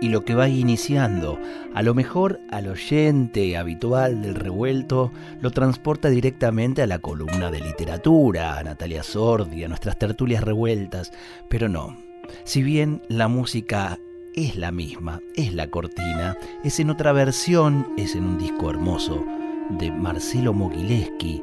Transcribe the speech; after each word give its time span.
Y 0.00 0.08
lo 0.08 0.24
que 0.24 0.34
va 0.34 0.48
iniciando. 0.48 1.38
A 1.74 1.82
lo 1.82 1.94
mejor 1.94 2.40
al 2.50 2.68
oyente 2.68 3.56
habitual 3.56 4.22
del 4.22 4.34
revuelto 4.34 5.12
lo 5.40 5.50
transporta 5.50 6.08
directamente 6.08 6.82
a 6.82 6.86
la 6.86 6.98
columna 6.98 7.50
de 7.50 7.60
literatura, 7.60 8.58
a 8.58 8.62
Natalia 8.62 9.02
Sordi, 9.02 9.64
a 9.64 9.68
nuestras 9.68 9.98
tertulias 9.98 10.44
revueltas, 10.44 11.12
pero 11.48 11.68
no. 11.68 11.96
Si 12.44 12.62
bien 12.62 13.02
la 13.08 13.28
música 13.28 13.98
es 14.34 14.56
la 14.56 14.70
misma, 14.70 15.20
es 15.34 15.52
la 15.54 15.68
cortina, 15.68 16.36
es 16.62 16.78
en 16.78 16.90
otra 16.90 17.12
versión, 17.12 17.88
es 17.96 18.14
en 18.14 18.24
un 18.24 18.38
disco 18.38 18.70
hermoso 18.70 19.24
de 19.70 19.90
Marcelo 19.90 20.52
Mogileski, 20.52 21.42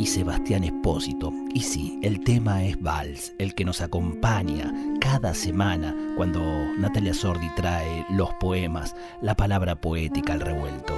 y 0.00 0.06
Sebastián 0.06 0.64
Espósito. 0.64 1.30
Y 1.52 1.60
sí, 1.60 1.98
el 2.02 2.24
tema 2.24 2.64
es 2.64 2.80
Vals, 2.80 3.34
el 3.36 3.54
que 3.54 3.66
nos 3.66 3.82
acompaña 3.82 4.72
cada 4.98 5.34
semana 5.34 5.94
cuando 6.16 6.40
Natalia 6.78 7.12
Sordi 7.12 7.54
trae 7.54 8.06
los 8.08 8.32
poemas, 8.40 8.96
la 9.20 9.34
palabra 9.34 9.78
poética 9.78 10.32
al 10.32 10.40
revuelto. 10.40 10.94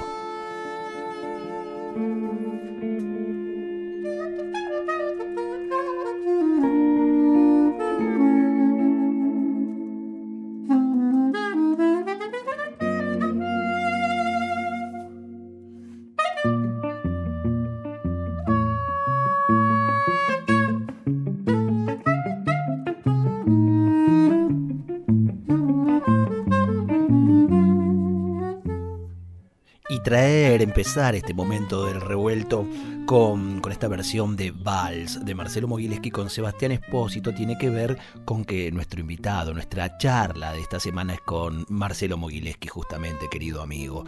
Traer, 30.03 30.61
empezar 30.61 31.15
este 31.15 31.33
momento 31.33 31.85
del 31.85 32.01
revuelto 32.01 32.67
con, 33.05 33.61
con, 33.61 33.71
esta 33.71 33.87
versión 33.87 34.35
de 34.35 34.51
Vals 34.51 35.23
de 35.23 35.33
Marcelo 35.33 35.67
Mogileski 35.67 36.11
con 36.11 36.29
Sebastián 36.29 36.73
Espósito 36.73 37.33
tiene 37.33 37.57
que 37.57 37.69
ver 37.69 37.97
con 38.25 38.43
que 38.45 38.71
nuestro 38.71 38.99
invitado, 38.99 39.53
nuestra 39.53 39.97
charla 39.97 40.51
de 40.53 40.59
esta 40.59 40.79
semana 40.79 41.13
es 41.13 41.21
con 41.21 41.65
Marcelo 41.69 42.17
Mogileski, 42.17 42.67
justamente, 42.67 43.29
querido 43.31 43.61
amigo. 43.61 44.05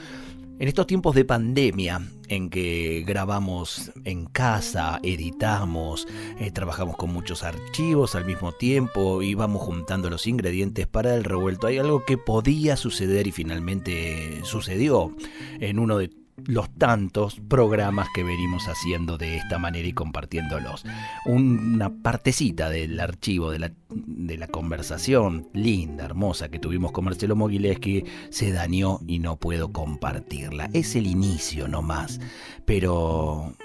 En 0.57 0.69
estos 0.69 0.87
tiempos 0.87 1.15
de 1.15 1.25
pandemia, 1.25 2.01
en 2.29 2.49
que 2.49 3.03
grabamos 3.05 3.91
en 4.05 4.25
casa, 4.25 5.01
editamos, 5.03 6.07
eh, 6.39 6.49
trabajamos 6.49 6.95
con 6.95 7.11
muchos 7.11 7.43
archivos 7.43 8.15
al 8.15 8.23
mismo 8.23 8.53
tiempo 8.53 9.21
y 9.21 9.33
vamos 9.33 9.63
juntando 9.63 10.09
los 10.09 10.27
ingredientes 10.27 10.87
para 10.87 11.13
el 11.13 11.25
revuelto, 11.25 11.67
hay 11.67 11.77
algo 11.77 12.05
que 12.05 12.17
podía 12.17 12.77
suceder 12.77 13.27
y 13.27 13.33
finalmente 13.33 14.39
sucedió. 14.43 15.13
En 15.59 15.77
uno 15.77 15.97
de 15.97 16.09
los 16.37 16.69
tantos 16.75 17.39
programas 17.47 18.07
que 18.13 18.23
venimos 18.23 18.67
haciendo 18.67 19.17
de 19.17 19.37
esta 19.37 19.57
manera 19.57 19.87
y 19.87 19.93
compartiéndolos. 19.93 20.83
Una 21.25 21.89
partecita 21.89 22.69
del 22.69 22.99
archivo 22.99 23.51
de 23.51 23.59
la, 23.59 23.71
de 23.89 24.37
la 24.37 24.47
conversación 24.47 25.49
linda, 25.53 26.05
hermosa 26.05 26.49
que 26.49 26.59
tuvimos 26.59 26.91
con 26.91 27.05
Marcelo 27.05 27.35
Mogileski 27.35 28.03
se 28.29 28.51
dañó 28.51 28.99
y 29.07 29.19
no 29.19 29.37
puedo 29.37 29.71
compartirla. 29.71 30.69
Es 30.73 30.95
el 30.95 31.07
inicio 31.07 31.67
nomás, 31.67 32.19
pero 32.65 33.55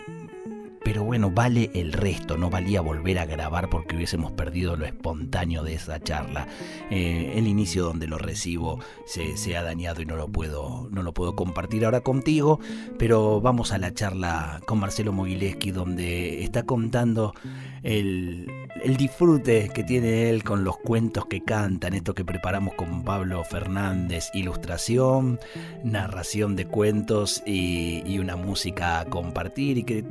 pero 0.85 1.05
bueno, 1.05 1.31
vale 1.31 1.71
el 1.75 1.93
resto, 1.93 2.37
no 2.37 2.51
valía 2.51 2.81
volver 2.81 3.19
a 3.19 3.27
grabar 3.27 3.69
porque 3.69 3.97
hubiésemos 3.97 4.33
perdido 4.33 4.77
lo 4.77 4.87
espontáneo 4.87 5.63
de 5.63 5.75
esa 5.75 6.01
charla. 6.01 6.49
Eh, 6.91 7.35
el 7.37 7.47
inicio 7.47 7.85
donde 7.85 8.07
lo 8.07 8.19
recibo 8.19 8.81
se, 9.07 9.57
ha 9.57 9.63
dañado 9.63 10.01
y 10.01 10.07
no 10.07 10.17
lo, 10.17 10.29
puedo, 10.29 10.89
no 10.91 11.03
lo 11.03 11.13
puedo 11.13 11.37
compartir 11.37 11.85
ahora 11.85 12.01
contigo, 12.01 12.61
pero 12.99 13.41
vamos 13.41 13.73
a 13.73 13.79
la 13.79 13.93
charla 13.93 14.61
con 14.67 14.79
Marcelo 14.81 15.13
Mogileski 15.13 15.71
donde 15.71 16.43
está 16.43 16.65
contando 16.65 17.35
el, 17.83 18.51
el 18.83 18.97
disfrute 18.97 19.71
que 19.75 19.85
tiene 19.85 20.31
él 20.31 20.45
con 20.45 20.65
los 20.65 20.79
cuentos 20.79 21.27
que 21.27 21.43
cantan, 21.43 21.95
esto 21.95 22.15
que 22.15 22.25
preparamos 22.25 22.75
con 22.75 23.05
Pablo 23.05 23.45
Fernández, 23.45 24.31
ilustración, 24.35 25.39
narración 25.85 26.57
de 26.57 26.67
cuentos 26.67 27.43
y, 27.47 28.03
y 28.07 28.19
una 28.19 28.37
música 28.37 29.01
a 29.01 29.05
compartir 29.07 29.79
y 29.79 29.85
que 29.85 30.05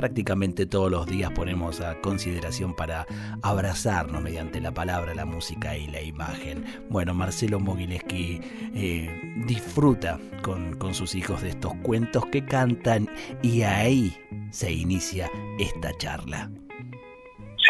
prácticamente 0.00 0.64
todos 0.64 0.90
los 0.90 1.06
días 1.06 1.30
ponemos 1.32 1.82
a 1.82 2.00
consideración 2.00 2.72
para 2.74 3.06
abrazarnos 3.42 4.22
mediante 4.22 4.58
la 4.58 4.72
palabra, 4.72 5.14
la 5.14 5.26
música 5.26 5.76
y 5.76 5.88
la 5.88 6.00
imagen. 6.00 6.64
Bueno, 6.88 7.12
Marcelo 7.12 7.60
Mogileski 7.60 8.40
eh, 8.74 9.10
disfruta 9.46 10.18
con, 10.40 10.74
con 10.78 10.94
sus 10.94 11.14
hijos 11.14 11.42
de 11.42 11.50
estos 11.50 11.74
cuentos 11.82 12.24
que 12.32 12.42
cantan 12.46 13.10
y 13.42 13.60
ahí 13.60 14.16
se 14.50 14.72
inicia 14.72 15.30
esta 15.58 15.94
charla. 15.98 16.50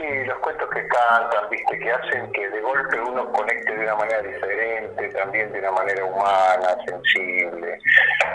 Sí, 0.00 0.24
los 0.24 0.38
cuentos 0.38 0.70
que 0.70 0.86
cantan, 0.86 1.50
viste, 1.50 1.78
que 1.78 1.92
hacen 1.92 2.32
que 2.32 2.48
de 2.48 2.60
golpe 2.62 3.00
uno 3.00 3.30
conecte 3.32 3.70
de 3.70 3.84
una 3.84 3.96
manera 3.96 4.22
diferente, 4.22 5.08
también 5.10 5.52
de 5.52 5.58
una 5.58 5.72
manera 5.72 6.04
humana, 6.06 6.76
sensible, 6.86 7.78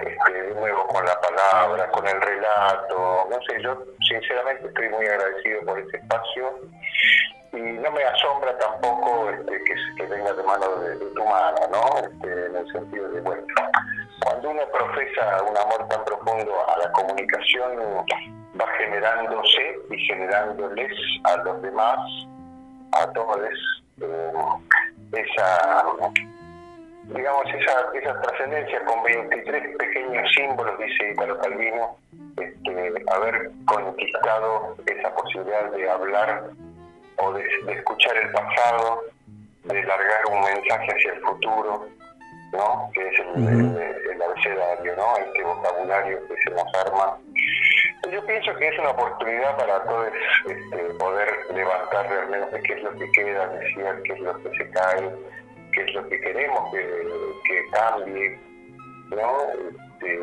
este, 0.05 0.43
de 0.43 0.53
nuevo 0.53 0.85
con 0.85 1.03
la 1.03 1.19
palabra, 1.19 1.87
con 1.89 2.07
el 2.07 2.21
relato. 2.21 3.27
No 3.31 3.37
sé, 3.47 3.63
yo 3.63 3.83
sinceramente 4.07 4.67
estoy 4.67 4.89
muy 4.89 5.07
agradecido 5.07 5.61
por 5.61 5.79
este 5.79 5.97
espacio 5.97 6.59
y 7.53 7.57
no 7.57 7.91
me 7.91 8.03
asombra 8.03 8.55
tampoco 8.59 9.31
este, 9.31 9.63
que, 9.63 10.05
venga 10.05 10.33
de 10.33 10.43
mano 10.43 10.67
de, 10.81 10.97
tu 10.97 11.25
mano, 11.25 11.57
¿no? 11.71 11.97
Este, 11.97 12.45
en 12.45 12.55
el 12.57 12.71
sentido 12.71 13.09
de, 13.09 13.21
bueno, 13.21 13.43
cuando 14.23 14.49
uno 14.49 14.61
profesa 14.71 15.43
un 15.43 15.57
amor 15.57 15.87
tan 15.89 16.03
profundo 16.05 16.53
a 16.69 16.77
la 16.79 16.91
comunicación, 16.91 18.05
va 18.59 18.67
generándose 18.77 19.79
y 19.89 19.97
generándoles 20.05 20.91
a 21.23 21.37
los 21.37 21.61
demás, 21.61 21.97
a 22.93 23.11
todos, 23.13 23.39
eh, 24.01 24.31
esa, 25.11 25.85
digamos, 27.03 27.45
esa, 27.53 27.89
esa 27.93 28.21
trascendencia 28.21 28.83
con 28.85 29.03
23 29.03 29.77
pequeños 29.77 30.31
símbolos, 30.35 30.77
dice 30.79 31.11
Italo 31.11 31.37
Calvino, 31.39 31.97
este, 32.37 32.93
haber 33.11 33.51
conquistado 33.65 34.75
esa 34.85 35.13
posibilidad 35.15 35.71
de 35.71 35.89
hablar 35.89 36.49
o 37.17 37.33
de, 37.33 37.43
escuchar 37.69 38.15
el 38.17 38.31
pasado, 38.31 39.03
de 39.63 39.83
largar 39.83 40.25
un 40.31 40.41
mensaje 40.41 40.91
hacia 40.91 41.13
el 41.13 41.21
futuro, 41.21 41.87
¿no? 42.55 42.89
que 42.93 43.07
es 43.07 43.19
el, 43.19 43.77
el 44.11 44.21
abecedario, 44.21 44.95
¿no? 44.95 45.17
este 45.17 45.43
vocabulario 45.43 46.27
que 46.27 46.35
se 46.43 46.49
nos 46.51 46.73
arma 46.75 47.17
yo 48.11 48.25
pienso 48.25 48.55
que 48.55 48.67
es 48.67 48.79
una 48.79 48.91
oportunidad 48.91 49.57
para 49.57 49.83
todos 49.83 50.07
este, 50.47 50.77
poder 50.99 51.29
levantar 51.53 52.07
realmente 52.07 52.61
qué 52.63 52.73
es 52.73 52.83
lo 52.83 52.91
que 52.97 53.11
queda, 53.11 53.47
decir 53.47 53.85
qué 54.03 54.13
es 54.13 54.19
lo 54.19 54.43
que 54.43 54.57
se 54.57 54.69
cae, 54.69 55.11
qué 55.73 55.81
es 55.81 55.93
lo 55.93 56.07
que 56.07 56.22
queremos 56.22 56.73
que, 56.73 57.66
cambie, 57.72 58.40
¿no? 59.09 59.37
Este, 59.69 60.19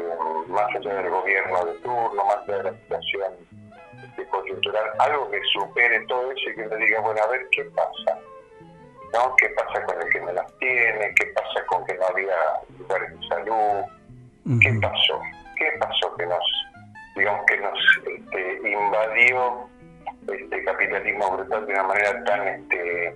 más 0.48 0.74
allá 0.74 0.94
del 0.94 1.10
gobierno 1.10 1.64
de 1.64 1.72
turno, 1.80 2.24
más 2.24 2.48
allá 2.48 2.58
de 2.58 2.64
la 2.64 2.72
situación 2.72 3.32
este, 4.04 4.26
coyuntural, 4.28 4.84
algo 4.98 5.30
que 5.30 5.40
supere 5.52 6.00
todo 6.06 6.30
eso 6.30 6.50
y 6.50 6.54
que 6.54 6.66
me 6.66 6.76
diga, 6.76 7.00
bueno, 7.00 7.20
a 7.22 7.28
ver 7.28 7.46
qué 7.50 7.64
pasa. 7.64 8.18
¿No? 9.12 9.34
¿Qué 9.36 9.48
pasa 9.50 9.84
con 9.84 10.00
el 10.00 10.08
que 10.08 10.20
me 10.20 10.32
las 10.32 10.58
tiene? 10.58 11.14
¿Qué 11.14 11.26
pasa 11.26 11.64
con 11.66 11.84
que 11.84 11.94
no 11.94 12.06
había 12.06 12.36
lugares 12.78 13.10
de 13.20 13.28
salud? 13.28 13.84
¿Qué 14.60 14.72
pasó? 14.80 15.20
¿Qué 15.56 15.70
pasó 15.78 16.16
que 16.16 16.26
nos 16.26 16.44
digamos 17.14 17.44
que 17.46 17.56
nos 17.58 17.78
este, 18.06 18.70
invadió 18.70 19.68
este 20.28 20.64
capitalismo 20.64 21.30
brutal 21.36 21.66
de 21.66 21.72
una 21.72 21.82
manera 21.84 22.24
tan 22.24 22.48
este, 22.48 23.14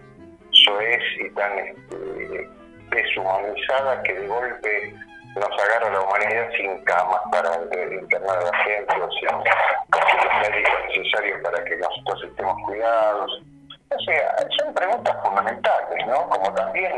soez 0.51 1.03
y 1.19 1.31
tan 1.31 1.59
este, 1.59 2.49
deshumanizada 2.91 4.03
que 4.03 4.15
de 4.15 4.27
golpe 4.27 4.95
nos 5.37 5.63
agarra 5.63 5.91
la 5.91 6.01
humanidad 6.01 6.51
sin 6.57 6.83
camas 6.85 7.21
para 7.31 7.51
internar 7.93 8.39
a 8.39 8.45
la 8.45 8.57
gente, 8.65 8.95
o 9.01 9.13
sea, 9.13 9.33
los 9.33 10.51
médicos 10.51 10.75
necesarios 10.89 11.41
para 11.43 11.65
que 11.65 11.77
nosotros 11.77 12.25
estemos 12.25 12.57
cuidados, 12.65 13.43
O 13.91 14.01
sea, 14.01 14.49
son 14.59 14.75
preguntas 14.75 15.17
fundamentales, 15.23 16.07
¿no? 16.07 16.29
Como 16.29 16.53
también, 16.55 16.93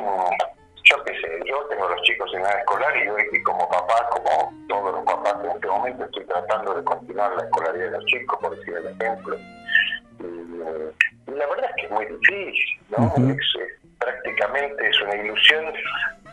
yo 0.85 1.05
qué 1.05 1.13
sé, 1.21 1.41
yo 1.47 1.61
tengo 1.69 1.89
los 1.89 2.01
chicos 2.03 2.31
en 2.35 2.43
la 2.43 2.51
escolar 2.51 2.97
y 2.97 3.09
hoy 3.09 3.43
como 3.43 3.69
papá, 3.69 4.09
como 4.11 4.53
todos 4.69 4.95
los 4.95 5.05
papás 5.05 5.37
en 5.45 5.51
este 5.51 5.67
momento, 5.67 6.05
estoy 6.05 6.25
tratando 6.25 6.75
de 6.75 6.85
continuar 6.85 7.33
la 7.37 7.45
escolaridad 7.45 7.85
de 7.85 7.91
los 7.91 8.07
chicos, 8.07 8.39
por 8.41 8.59
decir 8.59 8.75
el 8.75 8.87
ejemplo. 8.87 9.37
Y, 10.21 11.31
la 11.31 11.47
verdad 11.47 11.71
es 11.71 11.77
que 11.77 11.87
es 11.87 11.91
muy 11.91 12.07
difícil, 12.07 12.81
¿no? 12.97 13.15
prácticamente 13.99 14.89
es 14.89 15.01
una 15.03 15.17
ilusión 15.17 15.73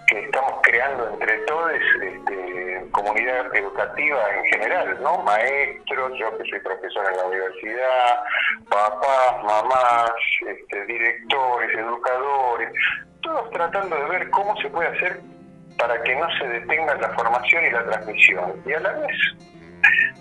que 0.08 0.20
estamos 0.20 0.54
creando 0.64 1.10
entre 1.10 1.38
todos 1.40 1.72
este, 1.72 2.88
comunidad 2.92 3.56
educativa 3.56 4.20
en 4.38 4.46
general, 4.46 4.98
¿no? 5.02 5.18
Maestros, 5.24 6.12
yo 6.18 6.38
que 6.38 6.50
soy 6.50 6.60
profesor 6.60 7.06
en 7.12 7.18
la 7.18 7.26
universidad, 7.26 8.20
papás, 8.70 9.44
mamás, 9.44 10.12
este, 10.48 10.86
directores, 10.86 11.78
educadores, 11.78 12.70
todos 13.22 13.50
tratando 13.52 13.96
de 13.96 14.06
ver 14.06 14.30
cómo 14.30 14.56
se 14.62 14.70
puede 14.70 14.90
hacer 14.90 15.20
para 15.78 16.02
que 16.04 16.16
no 16.16 16.28
se 16.38 16.48
detenga 16.48 16.96
la 16.96 17.10
formación 17.10 17.66
y 17.66 17.72
la 17.72 17.86
transmisión. 17.86 18.62
Y 18.66 18.74
a 18.74 18.80
la 18.80 18.92
vez, 18.94 19.18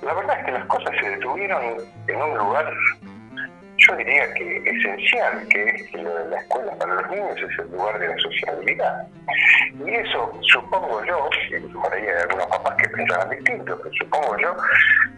la 0.02 0.14
verdad 0.14 0.38
es 0.38 0.44
que 0.46 0.52
las 0.52 0.64
cosas 0.66 0.90
se 1.00 1.10
detuvieron 1.10 1.76
en 2.08 2.22
un 2.22 2.38
lugar 2.38 2.72
yo 3.86 3.96
diría 3.96 4.32
que 4.34 4.56
esencial, 4.64 5.46
que 5.48 5.64
es 5.64 5.90
que 5.90 6.02
la 6.02 6.38
escuela 6.38 6.72
para 6.78 6.94
los 6.94 7.10
niños 7.10 7.36
es 7.36 7.58
el 7.58 7.70
lugar 7.72 7.98
de 7.98 8.08
la 8.08 8.16
sociabilidad. 8.18 9.06
Y 9.84 9.90
eso 9.90 10.32
supongo 10.52 11.04
yo, 11.04 11.28
y 11.50 11.60
por 11.72 11.92
ahí 11.92 12.02
hay 12.02 12.22
algunos 12.22 12.46
papás 12.46 12.76
que 12.76 12.88
piensan 12.90 13.30
distinto, 13.30 13.78
pero 13.82 13.94
supongo 13.94 14.38
yo 14.38 14.56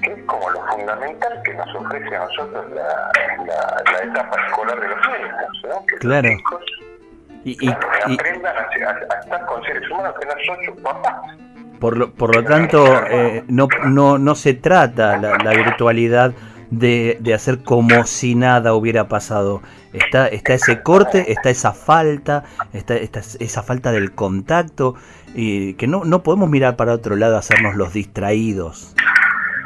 que 0.02 0.12
es 0.12 0.24
como 0.26 0.50
lo 0.50 0.66
fundamental 0.66 1.42
que 1.44 1.54
nos 1.54 1.74
ofrece 1.74 2.16
a 2.16 2.20
nosotros 2.20 2.64
la, 2.72 3.10
la, 3.46 3.98
etapa 4.02 4.46
escolar 4.46 4.80
de 4.80 4.88
los 4.88 4.98
niños, 4.98 5.62
¿no? 5.68 5.86
Que 5.86 5.96
claro. 5.96 6.28
Los 6.28 6.40
hijos, 6.40 6.64
y, 7.44 7.68
aprendan 7.68 8.56
a, 8.56 9.20
estar 9.20 9.46
con 9.46 9.62
seres 9.64 9.88
humanos 9.90 10.14
que 10.20 10.26
no 10.26 10.32
son 10.44 10.64
sus 10.64 10.82
papás. 10.82 11.14
Por 11.78 11.96
lo, 11.96 12.10
por 12.10 12.34
lo 12.34 12.42
tanto, 12.42 12.84
eh, 13.08 13.44
no, 13.48 13.68
no, 13.84 14.18
no 14.18 14.34
se 14.34 14.54
trata 14.54 15.16
la, 15.18 15.36
la 15.36 15.50
virtualidad 15.50 16.32
de, 16.70 17.16
de, 17.20 17.34
hacer 17.34 17.62
como 17.62 18.04
si 18.04 18.34
nada 18.34 18.74
hubiera 18.74 19.08
pasado. 19.08 19.62
Está, 19.92 20.28
está 20.28 20.54
ese 20.54 20.82
corte, 20.82 21.32
está 21.32 21.50
esa 21.50 21.72
falta, 21.72 22.44
está, 22.72 22.94
está 22.96 23.20
esa 23.20 23.62
falta 23.62 23.92
del 23.92 24.12
contacto, 24.12 24.94
y 25.34 25.74
que 25.74 25.86
no, 25.86 26.04
no 26.04 26.22
podemos 26.22 26.48
mirar 26.48 26.76
para 26.76 26.92
otro 26.92 27.16
lado, 27.16 27.36
hacernos 27.36 27.76
los 27.76 27.92
distraídos. 27.92 28.94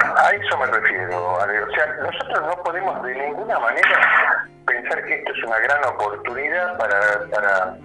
A 0.00 0.30
eso 0.30 0.58
me 0.58 0.66
refiero, 0.66 1.34
O 1.34 1.40
sea, 1.40 1.86
nosotros 2.02 2.56
no 2.56 2.62
podemos 2.62 3.02
de 3.02 3.14
ninguna 3.14 3.58
manera 3.58 4.46
pensar 4.66 5.04
que 5.04 5.14
esto 5.14 5.32
es 5.32 5.44
una 5.44 5.58
gran 5.58 5.84
oportunidad 5.84 6.78
para, 6.78 7.00
para, 7.30 7.76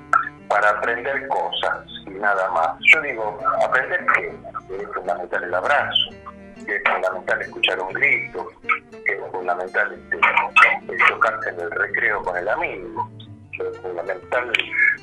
para 0.47 0.69
aprender 0.69 1.27
cosas 1.27 1.85
y 2.05 2.11
nada 2.11 2.49
más. 2.51 2.77
Yo 2.93 3.01
digo, 3.01 3.39
aprender 3.63 4.05
que 4.13 4.27
es 4.27 4.93
fundamental 4.93 5.43
el 5.43 5.53
abrazo, 5.53 6.09
que 6.63 6.75
es 6.75 6.81
fundamental 6.85 7.41
escuchar 7.41 7.79
un 7.79 7.93
grito, 7.93 8.51
que 9.05 9.13
es 9.13 9.31
fundamental 9.31 9.93
este, 9.93 10.19
chocarse 11.07 11.49
en 11.49 11.59
el 11.59 11.71
recreo 11.71 12.23
con 12.23 12.37
el 12.37 12.47
amigo, 12.47 13.09
que 13.51 13.67
es 13.67 13.77
fundamental 13.81 14.51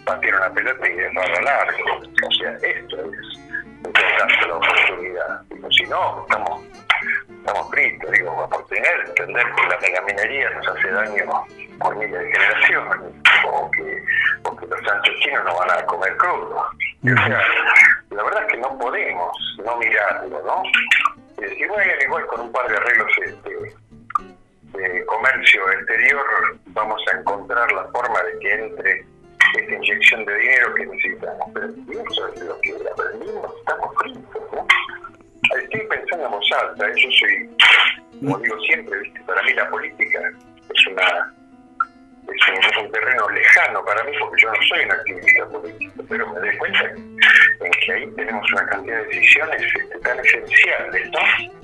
patear 0.05 0.37
una 0.37 0.51
pelota 0.51 0.89
y 0.89 0.95
dejarla 0.95 1.41
largo. 1.43 2.01
O 2.27 2.33
sea, 2.33 2.53
esto 2.63 2.97
es 2.97 3.39
importante 3.85 4.47
la 4.49 4.57
oportunidad. 4.57 5.43
si 5.71 5.85
no, 5.85 6.23
estamos, 6.23 6.65
estamos 7.29 7.71
fritos, 7.71 8.11
digo, 8.11 8.49
por 8.49 8.67
tener, 8.67 9.05
entender 9.07 9.47
que 9.55 9.67
la 9.69 9.79
megaminería 9.81 10.51
nos 10.51 10.69
hace 10.69 10.91
daño 10.91 11.25
por 11.81 11.97
miles 11.97 12.21
de 12.21 12.33
generaciones, 12.33 12.99
o 13.47 13.71
que, 13.71 14.05
o 14.45 14.57
que 14.57 14.67
los 14.67 14.81
sanchos 14.85 15.15
chinos 15.21 15.45
no 15.45 15.57
van 15.59 15.71
a 15.71 15.87
comer 15.87 16.17
crudo. 16.17 16.57
O 17.05 17.27
sea, 17.27 17.43
la 18.11 18.23
verdad 18.23 18.43
es 18.47 18.53
que 18.53 18.59
no 18.59 18.79
podemos 18.79 19.57
no 19.65 19.77
mirarlo, 19.77 20.43
¿no? 20.45 20.63
Igual 22.05 22.27
con 22.27 22.41
un 22.43 22.53
par 22.53 22.69
de 22.69 22.77
arreglos 22.77 23.11
este, 23.25 23.51
de 24.79 25.07
comercio 25.07 25.73
exterior 25.73 26.25
vamos 26.67 27.01
a 27.13 27.19
encontrar 27.19 27.71
la 27.73 27.85
forma 27.89 28.23
de 28.23 28.39
que 28.39 28.55
entre 28.55 29.05
esta 29.59 29.75
inyección 29.75 30.25
de 30.25 30.39
dinero 30.39 30.75
que 30.75 30.87
necesitamos. 30.87 31.49
Pero 31.53 31.67
eso 31.67 32.29
es 32.29 32.41
lo 32.43 32.61
que 32.61 32.75
aprendimos, 32.91 33.55
estamos 33.59 33.95
fritos, 33.99 34.43
¿no? 34.53 34.67
Estoy 35.59 35.81
pensando 35.87 36.25
en 36.25 36.31
voz 36.31 36.53
alta, 36.53 36.89
yo 36.95 37.09
soy, 37.21 37.51
como 38.21 38.39
digo 38.39 38.59
siempre, 38.61 38.99
¿viste? 39.01 39.21
para 39.23 39.43
mí 39.43 39.53
la 39.55 39.69
política 39.69 40.21
es 40.75 40.87
una 40.87 41.35
es 42.33 42.79
un, 42.79 42.91
terreno 42.91 43.29
lejano 43.31 43.85
para 43.85 44.03
mí 44.05 44.13
porque 44.19 44.43
yo 44.43 44.49
no 44.49 44.63
soy 44.69 44.85
un 44.85 44.93
activista 44.93 45.47
político, 45.47 46.05
pero 46.09 46.27
me 46.33 46.41
doy 46.41 46.57
cuenta 46.57 46.85
en 46.85 47.73
que 47.85 47.93
ahí 47.93 48.11
tenemos 48.17 48.53
una 48.53 48.67
cantidad 48.67 48.99
de 48.99 49.05
decisiones 49.07 49.63
este, 49.75 49.99
tan 49.99 50.19
esenciales, 50.21 51.11
¿no? 51.11 51.62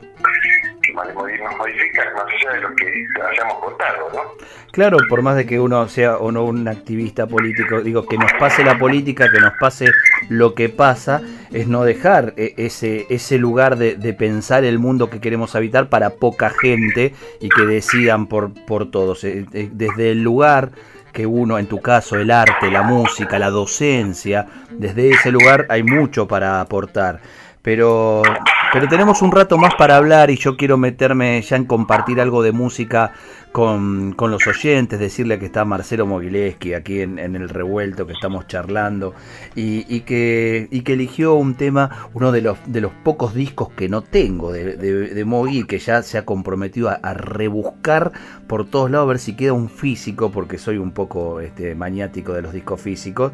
Que 0.84 0.92
más 0.94 1.06
allá 1.08 2.52
de 2.54 2.60
lo 2.60 2.74
que 2.74 3.06
hayamos 3.30 3.60
votado, 3.60 4.10
¿no? 4.12 4.48
Claro, 4.72 4.98
por 5.08 5.22
más 5.22 5.36
de 5.36 5.46
que 5.46 5.58
uno 5.58 5.88
sea 5.88 6.18
o 6.18 6.30
no 6.30 6.44
un 6.44 6.68
activista 6.68 7.26
político, 7.26 7.80
digo, 7.80 8.06
que 8.06 8.18
nos 8.18 8.32
pase 8.34 8.64
la 8.64 8.78
política, 8.78 9.30
que 9.30 9.40
nos 9.40 9.54
pase 9.58 9.86
lo 10.28 10.54
que 10.54 10.68
pasa, 10.68 11.22
es 11.52 11.68
no 11.68 11.84
dejar 11.84 12.34
e, 12.36 12.54
ese, 12.56 13.38
lugar 13.38 13.76
de, 13.76 14.14
pensar 14.14 14.64
el 14.64 14.78
mundo 14.78 15.10
que 15.10 15.20
queremos 15.20 15.54
habitar 15.54 15.88
para 15.88 16.10
poca 16.10 16.50
gente 16.50 17.14
y 17.40 17.48
que 17.48 17.62
decidan 17.62 18.26
por, 18.26 18.52
por 18.66 18.90
todos. 18.90 19.24
Eh, 19.24 19.46
eh, 19.52 19.68
desde 19.72 20.12
el 20.12 20.22
lugar 20.22 20.70
que 21.12 21.26
uno, 21.26 21.58
en 21.58 21.66
tu 21.66 21.80
caso, 21.80 22.16
el 22.16 22.30
arte, 22.30 22.70
la 22.70 22.82
música, 22.82 23.38
la 23.38 23.50
docencia, 23.50 24.46
desde 24.70 25.10
ese 25.10 25.32
lugar 25.32 25.66
hay 25.70 25.82
mucho 25.82 26.28
para 26.28 26.60
aportar. 26.60 27.20
Pero, 27.62 28.22
pero 28.72 28.88
tenemos 28.88 29.22
un 29.22 29.32
rato 29.32 29.56
más 29.58 29.74
para 29.76 29.96
hablar 29.96 30.30
y 30.30 30.36
yo 30.36 30.56
quiero 30.56 30.76
meterme 30.76 31.40
ya 31.42 31.56
en 31.56 31.64
compartir 31.64 32.20
algo 32.20 32.42
de 32.42 32.52
música 32.52 33.12
con, 33.52 34.14
los 34.18 34.46
oyentes, 34.46 34.98
decirle 34.98 35.38
que 35.38 35.46
está 35.46 35.64
Marcelo 35.64 36.06
Mogileski 36.06 36.74
aquí 36.74 37.00
en, 37.00 37.18
el 37.18 37.48
revuelto 37.48 38.06
que 38.06 38.12
estamos 38.12 38.46
charlando 38.46 39.14
y, 39.54 40.00
que, 40.00 40.68
eligió 40.70 41.34
un 41.34 41.54
tema, 41.54 42.08
uno 42.14 42.32
de 42.32 42.40
los, 42.42 42.58
pocos 43.04 43.34
discos 43.34 43.70
que 43.70 43.88
no 43.88 44.02
tengo 44.02 44.52
de, 44.52 44.76
de, 44.76 45.24
Mogi, 45.24 45.64
que 45.64 45.78
ya 45.78 46.02
se 46.02 46.18
ha 46.18 46.24
comprometido 46.24 46.88
a, 46.90 47.14
rebuscar 47.14 48.12
por 48.46 48.64
todos 48.66 48.90
lados 48.90 49.04
a 49.04 49.08
ver 49.08 49.18
si 49.18 49.34
queda 49.34 49.52
un 49.52 49.68
físico, 49.68 50.30
porque 50.30 50.58
soy 50.58 50.78
un 50.78 50.92
poco 50.92 51.40
este, 51.40 51.74
maniático 51.74 52.32
de 52.32 52.42
los 52.42 52.52
discos 52.52 52.80
físicos. 52.80 53.32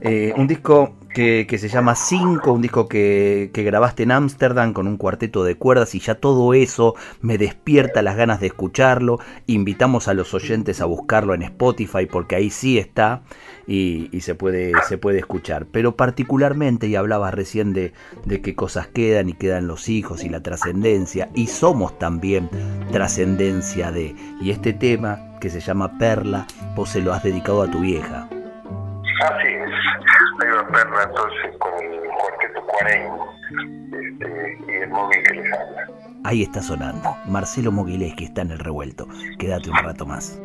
Eh, 0.00 0.34
un 0.36 0.46
disco 0.46 0.94
que, 1.14 1.46
se 1.58 1.68
llama 1.68 1.94
5, 1.94 2.52
un 2.52 2.60
disco 2.60 2.88
que, 2.88 3.50
que 3.54 3.62
grabaste 3.62 4.02
en 4.02 4.12
Ámsterdam 4.12 4.74
con 4.74 4.86
un 4.86 4.98
cuarteto 4.98 5.44
de 5.44 5.54
cuerdas 5.54 5.94
y 5.94 6.00
ya 6.00 6.16
todo 6.16 6.52
eso 6.52 6.94
me 7.22 7.38
despierta 7.38 8.02
las 8.02 8.16
ganas 8.16 8.40
de 8.40 8.48
escucharlo. 8.48 9.18
Invitamos 9.56 10.06
a 10.06 10.12
los 10.12 10.34
oyentes 10.34 10.82
a 10.82 10.84
buscarlo 10.84 11.32
en 11.32 11.42
Spotify 11.42 12.04
porque 12.04 12.36
ahí 12.36 12.50
sí 12.50 12.78
está 12.78 13.22
y, 13.66 14.20
se, 14.20 14.34
puede, 14.34 14.72
se 14.86 14.98
puede 14.98 15.18
escuchar. 15.18 15.64
Pero 15.72 15.96
particularmente, 15.96 16.88
y 16.88 16.94
hablabas 16.94 17.32
recién 17.32 17.72
de, 17.72 17.94
de 18.26 18.42
qué 18.42 18.54
cosas 18.54 18.86
quedan 18.86 19.30
y 19.30 19.32
quedan 19.32 19.66
los 19.66 19.88
hijos 19.88 20.24
y 20.24 20.28
la 20.28 20.42
trascendencia, 20.42 21.30
y 21.34 21.46
somos 21.46 21.98
también 21.98 22.50
trascendencia 22.92 23.90
de. 23.90 24.14
Y 24.42 24.50
este 24.50 24.74
tema 24.74 25.38
que 25.40 25.48
se 25.48 25.60
llama 25.60 25.96
Perla, 25.98 26.46
vos 26.74 26.90
se 26.90 27.00
lo 27.00 27.14
has 27.14 27.22
dedicado 27.22 27.62
a 27.62 27.70
tu 27.70 27.80
vieja. 27.80 28.28
Así 29.22 29.48
es. 29.48 30.54
Va 30.54 30.68
Perla 30.68 31.02
entonces 31.02 31.56
con 31.58 31.72
cuarteto 32.20 32.66
40 32.78 33.24
este, 33.96 34.58
y 34.68 34.74
el 34.82 34.90
móvil 34.90 35.22
que 35.22 35.34
les 35.34 35.52
habla. 35.52 36.05
Ahí 36.26 36.42
está 36.42 36.60
sonando. 36.60 37.16
Marcelo 37.28 37.70
que 38.16 38.24
está 38.24 38.42
en 38.42 38.50
el 38.50 38.58
revuelto. 38.58 39.06
Quédate 39.38 39.70
un 39.70 39.76
rato 39.76 40.06
más. 40.06 40.40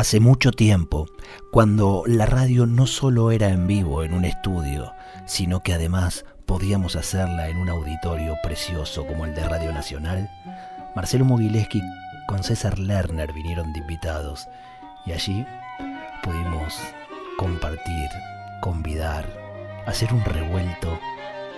Hace 0.00 0.18
mucho 0.18 0.50
tiempo, 0.50 1.08
cuando 1.52 2.04
la 2.06 2.24
radio 2.24 2.64
no 2.64 2.86
solo 2.86 3.32
era 3.32 3.50
en 3.50 3.66
vivo 3.66 4.02
en 4.02 4.14
un 4.14 4.24
estudio, 4.24 4.94
sino 5.26 5.62
que 5.62 5.74
además 5.74 6.24
podíamos 6.46 6.96
hacerla 6.96 7.50
en 7.50 7.58
un 7.58 7.68
auditorio 7.68 8.34
precioso 8.42 9.06
como 9.06 9.26
el 9.26 9.34
de 9.34 9.46
Radio 9.46 9.74
Nacional, 9.74 10.30
Marcelo 10.96 11.26
Mogileski 11.26 11.82
con 12.26 12.42
César 12.42 12.78
Lerner 12.78 13.30
vinieron 13.34 13.74
de 13.74 13.80
invitados 13.80 14.48
y 15.04 15.12
allí 15.12 15.44
pudimos 16.22 16.78
compartir, 17.36 18.08
convidar, 18.62 19.26
hacer 19.84 20.14
un 20.14 20.24
revuelto 20.24 20.98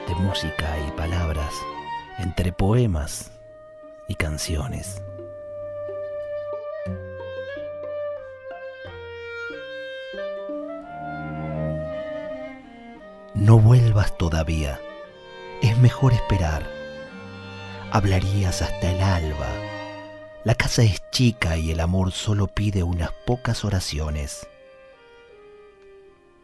de 0.09 0.17
música 0.17 0.77
y 0.85 0.91
palabras 0.97 1.55
entre 2.19 2.53
poemas 2.53 3.31
y 4.09 4.17
canciones. 4.17 5.01
No 13.53 13.59
vuelvas 13.59 14.17
todavía, 14.17 14.81
es 15.61 15.77
mejor 15.77 16.15
esperar. 16.15 16.67
Hablarías 17.91 18.63
hasta 18.63 18.91
el 18.91 19.03
alba. 19.03 19.47
La 20.43 20.55
casa 20.55 20.85
es 20.85 21.03
chica 21.11 21.59
y 21.59 21.71
el 21.71 21.81
amor 21.81 22.13
solo 22.13 22.47
pide 22.47 22.83
unas 22.83 23.11
pocas 23.27 23.67
oraciones. 23.67 24.49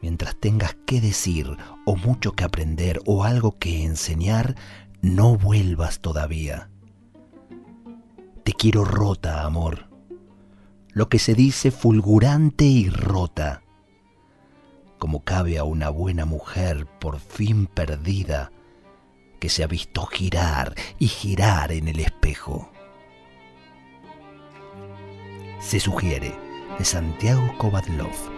Mientras 0.02 0.36
tengas 0.38 0.76
que 0.84 1.00
decir 1.00 1.56
o 1.86 1.96
mucho 1.96 2.32
que 2.32 2.44
aprender 2.44 3.00
o 3.06 3.24
algo 3.24 3.58
que 3.58 3.84
enseñar, 3.84 4.54
no 5.00 5.34
vuelvas 5.34 6.00
todavía. 6.00 6.68
Te 8.44 8.52
quiero 8.52 8.84
rota, 8.84 9.44
amor. 9.44 9.88
Lo 10.90 11.08
que 11.08 11.18
se 11.18 11.32
dice 11.32 11.70
fulgurante 11.70 12.66
y 12.66 12.90
rota 12.90 13.62
como 14.98 15.24
cabe 15.24 15.58
a 15.58 15.64
una 15.64 15.88
buena 15.88 16.24
mujer 16.24 16.86
por 16.98 17.20
fin 17.20 17.66
perdida 17.66 18.52
que 19.40 19.48
se 19.48 19.62
ha 19.62 19.66
visto 19.66 20.04
girar 20.06 20.74
y 20.98 21.08
girar 21.08 21.72
en 21.72 21.88
el 21.88 22.00
espejo. 22.00 22.70
Se 25.60 25.80
sugiere 25.80 26.34
de 26.78 26.84
Santiago 26.84 27.56
Kovadlov. 27.58 28.37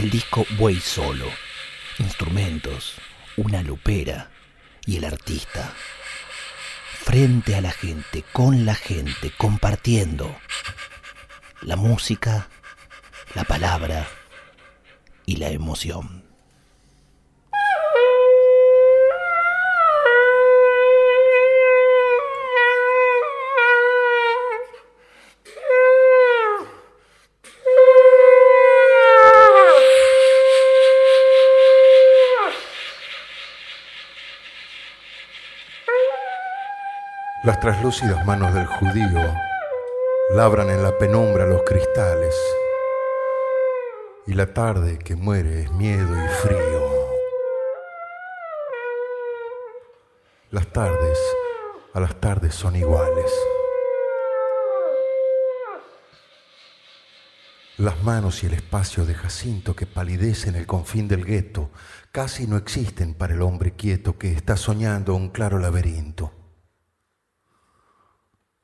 del 0.00 0.10
disco 0.10 0.46
Buey 0.56 0.78
Solo. 0.78 1.26
Instrumentos, 1.98 2.94
una 3.36 3.62
lupera 3.62 4.30
y 4.86 4.96
el 4.96 5.04
artista. 5.04 5.74
Frente 7.02 7.56
a 7.56 7.60
la 7.60 7.72
gente, 7.72 8.22
con 8.32 8.64
la 8.64 8.76
gente, 8.76 9.32
compartiendo 9.36 10.38
la 11.62 11.74
música, 11.74 12.48
la 13.34 13.42
palabra 13.42 14.06
y 15.26 15.34
la 15.34 15.48
emoción. 15.48 16.17
Las 37.48 37.60
traslúcidas 37.60 38.26
manos 38.26 38.52
del 38.52 38.66
judío 38.66 39.34
labran 40.34 40.68
en 40.68 40.82
la 40.82 40.98
penumbra 40.98 41.46
los 41.46 41.62
cristales 41.62 42.36
y 44.26 44.34
la 44.34 44.52
tarde 44.52 44.98
que 44.98 45.16
muere 45.16 45.62
es 45.62 45.72
miedo 45.72 46.14
y 46.14 46.28
frío. 46.46 47.08
Las 50.50 50.66
tardes 50.74 51.18
a 51.94 52.00
las 52.00 52.20
tardes 52.20 52.54
son 52.54 52.76
iguales. 52.76 53.32
Las 57.78 58.02
manos 58.04 58.42
y 58.42 58.46
el 58.48 58.52
espacio 58.52 59.06
de 59.06 59.14
Jacinto 59.14 59.74
que 59.74 59.86
palidece 59.86 60.50
en 60.50 60.56
el 60.56 60.66
confín 60.66 61.08
del 61.08 61.24
gueto 61.24 61.70
casi 62.12 62.46
no 62.46 62.58
existen 62.58 63.14
para 63.14 63.32
el 63.32 63.40
hombre 63.40 63.72
quieto 63.72 64.18
que 64.18 64.32
está 64.32 64.58
soñando 64.58 65.14
un 65.14 65.30
claro 65.30 65.58
laberinto. 65.58 66.37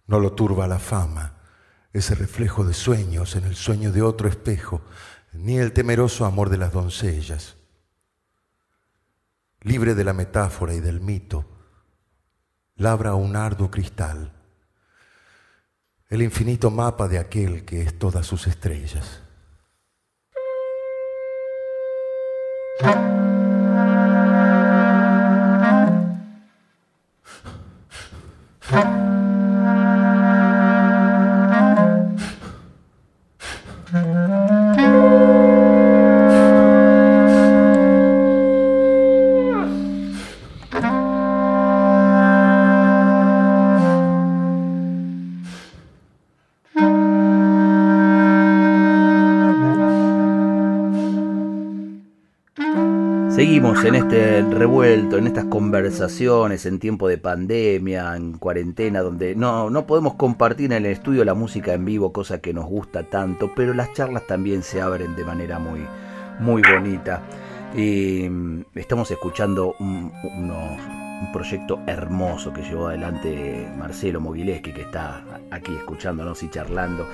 No 0.06 0.20
lo 0.20 0.32
turba 0.32 0.66
la 0.66 0.78
fama, 0.78 1.34
ese 1.92 2.14
reflejo 2.14 2.64
de 2.64 2.74
sueños 2.74 3.36
en 3.36 3.44
el 3.44 3.54
sueño 3.54 3.92
de 3.92 4.02
otro 4.02 4.28
espejo, 4.28 4.82
ni 5.32 5.58
el 5.58 5.72
temeroso 5.72 6.24
amor 6.24 6.50
de 6.50 6.58
las 6.58 6.72
doncellas. 6.72 7.56
Libre 9.60 9.94
de 9.94 10.04
la 10.04 10.12
metáfora 10.12 10.74
y 10.74 10.80
del 10.80 11.00
mito, 11.00 11.46
labra 12.76 13.14
un 13.14 13.36
arduo 13.36 13.70
cristal, 13.70 14.32
el 16.10 16.22
infinito 16.22 16.70
mapa 16.70 17.08
de 17.08 17.18
aquel 17.18 17.64
que 17.64 17.82
es 17.82 17.98
todas 17.98 18.26
sus 18.26 18.46
estrellas. 18.46 19.20
En 53.82 53.94
este 53.94 54.42
revuelto, 54.42 55.18
en 55.18 55.26
estas 55.26 55.44
conversaciones 55.46 56.64
en 56.64 56.78
tiempo 56.78 57.08
de 57.08 57.18
pandemia, 57.18 58.16
en 58.16 58.38
cuarentena, 58.38 59.00
donde 59.00 59.34
no, 59.34 59.68
no 59.68 59.86
podemos 59.86 60.14
compartir 60.14 60.66
en 60.66 60.84
el 60.84 60.86
estudio 60.86 61.24
la 61.24 61.34
música 61.34 61.74
en 61.74 61.84
vivo, 61.84 62.12
cosa 62.12 62.38
que 62.38 62.54
nos 62.54 62.66
gusta 62.66 63.02
tanto, 63.02 63.50
pero 63.54 63.74
las 63.74 63.92
charlas 63.92 64.26
también 64.26 64.62
se 64.62 64.80
abren 64.80 65.14
de 65.16 65.24
manera 65.24 65.58
muy, 65.58 65.80
muy 66.40 66.62
bonita. 66.62 67.22
Y 67.74 68.28
mm, 68.28 68.66
estamos 68.76 69.10
escuchando 69.10 69.74
un, 69.80 70.12
proyecto 71.32 71.80
hermoso 71.86 72.52
que 72.52 72.62
llevó 72.62 72.88
adelante 72.88 73.66
Marcelo 73.78 74.20
Mogileski, 74.20 74.72
que 74.72 74.82
está 74.82 75.24
aquí 75.50 75.74
escuchándonos 75.74 76.42
y 76.42 76.50
charlando. 76.50 77.06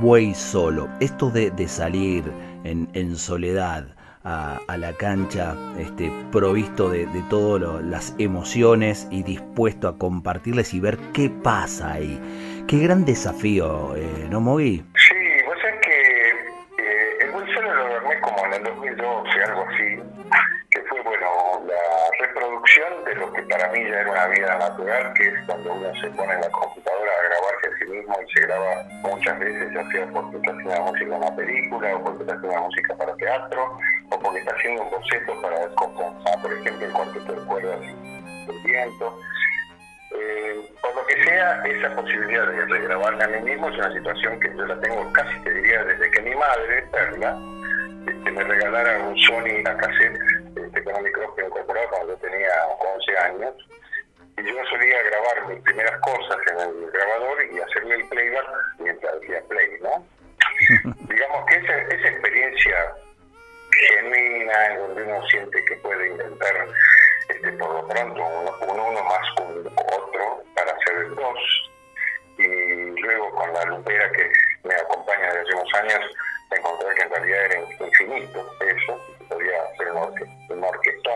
Buey 0.00 0.34
solo. 0.34 0.88
Esto 1.00 1.30
de, 1.30 1.68
salir 1.68 2.24
en, 2.64 3.16
soledad 3.16 3.88
a, 4.26 4.76
la 4.76 4.92
cancha, 4.92 5.56
este, 5.78 6.10
provisto 6.32 6.90
de, 6.90 7.06
todas 7.30 7.82
las 7.84 8.14
emociones 8.18 9.06
y 9.10 9.22
dispuesto 9.22 9.88
a 9.88 9.96
compartirles 9.96 10.74
y 10.74 10.80
ver 10.80 10.98
qué 11.12 11.30
pasa 11.30 11.92
ahí. 11.92 12.20
Qué 12.66 12.78
gran 12.80 13.04
desafío, 13.04 13.94
eh, 13.94 14.26
¿no, 14.28 14.40
Mogi? 14.40 14.82
para 14.92 15.25
una 24.46 24.58
natural, 24.58 25.12
que 25.14 25.28
es 25.28 25.34
cuando 25.46 25.72
uno 25.72 25.92
se 26.00 26.08
pone 26.10 26.32
en 26.32 26.40
la 26.40 26.50
computadora 26.50 27.10
a 27.12 27.22
grabarse 27.28 27.66
a 27.66 27.78
sí 27.78 27.90
mismo 27.90 28.16
y 28.22 28.32
se 28.32 28.40
graba 28.46 28.82
muchas 29.02 29.38
veces, 29.38 29.74
ya 29.74 29.90
sea 29.90 30.06
porque 30.12 30.36
está 30.36 30.50
haciendo 30.52 30.82
música 30.82 31.04
en 31.04 31.22
una 31.22 31.36
película, 31.36 31.96
o 31.96 32.04
porque 32.04 32.22
está 32.22 32.34
haciendo 32.34 32.60
música 32.60 32.96
para 32.96 33.16
teatro, 33.16 33.78
o 34.10 34.18
porque 34.20 34.38
está 34.38 34.54
haciendo 34.54 34.82
un 34.82 34.90
boceto 34.90 35.42
para 35.42 35.68
compensar, 35.74 36.42
por 36.42 36.52
ejemplo, 36.52 36.86
el 36.86 36.92
cuarteto 36.92 37.32
de 37.32 37.46
cuerdas 37.46 37.80
del 37.80 38.62
viento. 38.64 39.18
Eh, 40.12 40.70
por 40.80 40.94
lo 40.94 41.06
que 41.06 41.24
sea, 41.24 41.62
esa 41.64 41.96
posibilidad 41.96 42.46
de 42.46 42.64
regrabarme 42.66 43.24
a 43.24 43.28
mí 43.28 43.40
mismo 43.50 43.68
es 43.68 43.74
una 43.76 43.92
situación 43.92 44.38
que 44.40 44.48
yo 44.56 44.66
la 44.66 44.80
tengo 44.80 45.12
casi, 45.12 45.38
te 45.40 45.52
diría, 45.54 45.82
desde 45.84 46.10
que 46.10 46.22
mi 46.22 46.34
madre, 46.36 46.82
Perla, 46.92 47.36
este, 48.06 48.30
me 48.30 48.44
regalara 48.44 48.98
un 49.00 49.18
Sony 49.18 49.66
a 49.66 49.76
cassette 49.76 50.20
este, 50.54 50.84
con 50.84 50.94
un 50.94 51.02
micrófono 51.02 51.46
incorporado 51.46 51.88
cuando 51.90 52.12
yo 52.12 52.18
tenía 52.18 52.48
11 52.78 53.18
años. 53.18 53.54
Y 54.38 54.44
yo 54.44 54.64
solía 54.68 55.02
grabar 55.02 55.48
mis 55.48 55.62
primeras 55.62 56.00
cosas 56.00 56.38
en 56.52 56.60
el 56.60 56.90
grabador 56.90 57.44
y 57.52 57.60
hacerle 57.60 57.94
el 57.96 58.08
playback 58.08 58.46
mientras 58.78 59.14
hacía 59.14 59.42
play, 59.48 59.70
¿no? 59.80 60.06
Digamos 61.08 61.46
que 61.46 61.56
esa, 61.56 61.76
esa 61.76 62.08
experiencia 62.08 62.94
genuina 63.70 64.66
en 64.66 64.78
donde 64.78 65.02
uno 65.02 65.26
siente 65.28 65.64
que 65.64 65.76
puede 65.76 66.08
intentar 66.08 66.68
este, 67.28 67.52
por 67.52 67.74
lo 67.74 67.88
pronto 67.88 68.22
uno, 68.24 68.84
uno 68.84 69.02
más 69.04 69.34
con 69.36 69.66
otro 69.66 70.42
para 70.54 70.72
hacer 70.72 71.14
dos 71.14 71.38
y 72.38 72.46
luego 73.00 73.30
con 73.34 73.52
la 73.52 73.64
lupera 73.64 74.10
que 74.12 74.30
me 74.64 74.74
acompaña 74.74 75.32
desde 75.32 75.40
hace 75.40 75.54
unos 75.54 75.74
años 75.74 76.00
encontrar 76.50 76.94
que 76.94 77.02
en 77.02 77.10
realidad 77.10 77.44
era 77.46 77.60
infinito 77.60 78.56
eso, 78.60 79.00
podía 79.28 79.76
ser 79.76 79.92
un, 79.92 80.64
orquestón 80.64 81.14
o 81.14 81.15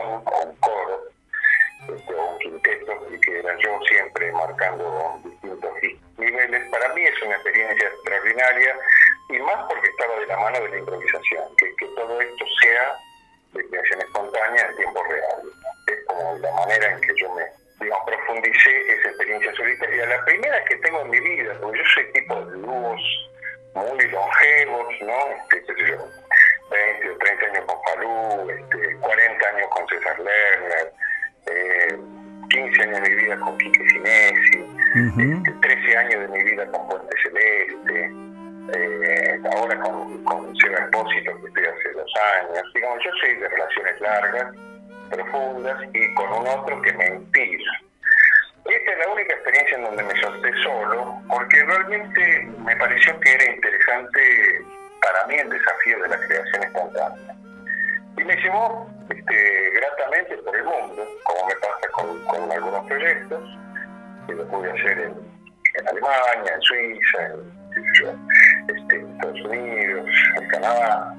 que 64.27 64.33
lo 64.33 64.47
pude 64.47 64.71
hacer 64.71 64.99
en, 64.99 65.87
Alemania, 65.87 66.53
en 66.53 66.61
Suiza, 66.61 67.25
en, 67.25 68.75
este, 68.75 68.97
Estados 68.97 69.41
Unidos, 69.41 70.09
en 70.37 70.47
Canadá. 70.49 71.15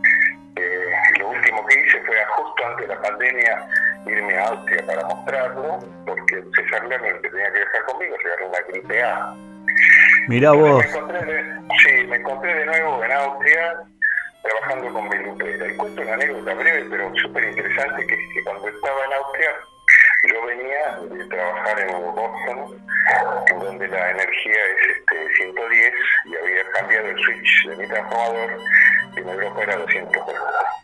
Eh, 0.57 0.93
lo 1.19 1.29
último 1.31 1.67
que 1.67 1.81
hice 1.81 2.01
fue 2.03 2.17
justo 2.37 2.67
antes 2.67 2.89
de 2.89 2.95
la 2.95 3.01
pandemia 3.01 3.67
irme 4.07 4.37
a 4.37 4.49
Austria 4.49 4.87
para 4.87 5.05
mostrarlo, 5.07 5.79
porque 6.07 6.45
César 6.55 6.87
Lerner, 6.87 7.21
que 7.23 7.31
tenía 7.31 7.53
que 7.53 7.59
viajar 7.59 7.85
conmigo, 7.87 8.17
se 8.23 8.29
agarró 8.29 8.49
una 8.49 8.59
gripe 8.69 9.03
A. 9.03 9.35
Mira 10.29 10.53
vos. 10.53 10.85
sí, 11.83 12.07
me 12.07 12.17
encontré 12.17 12.55
de 12.55 12.67
nuevo 12.67 13.03
en 13.05 13.13
Austria 13.13 13.83
trabajando 14.43 14.93
con 14.93 15.09
Belupera. 15.09 15.69
Y 15.69 15.77
cuento 15.77 16.03
una 16.03 16.15
anécdota 16.15 16.55
breve, 16.55 16.87
pero 16.91 17.13
súper 17.17 17.45
interesante, 17.45 18.07
que, 18.07 18.17
que 18.17 18.45
cuando 18.45 18.69
estaba 18.69 19.05
en 19.05 19.13
Austria, 19.13 19.51
yo 20.29 20.47
venía 20.47 20.99
de 21.17 21.25
trabajar 21.27 21.81
en 21.81 22.15
Boston, 22.15 22.87
donde 23.61 23.89
la 23.89 24.11
energía 24.11 24.53
es 24.53 24.97
este, 24.97 25.35
110 25.37 25.93
y 26.27 26.37
había 26.37 26.71
cambiado 26.73 27.09
el 27.09 27.19
switch 27.19 27.67
de 27.69 27.77
mi 27.77 27.89
transformador 27.89 28.59
y 29.17 29.21
en 29.21 29.29
Europa 29.29 29.63
era 29.63 29.77
200 29.77 30.23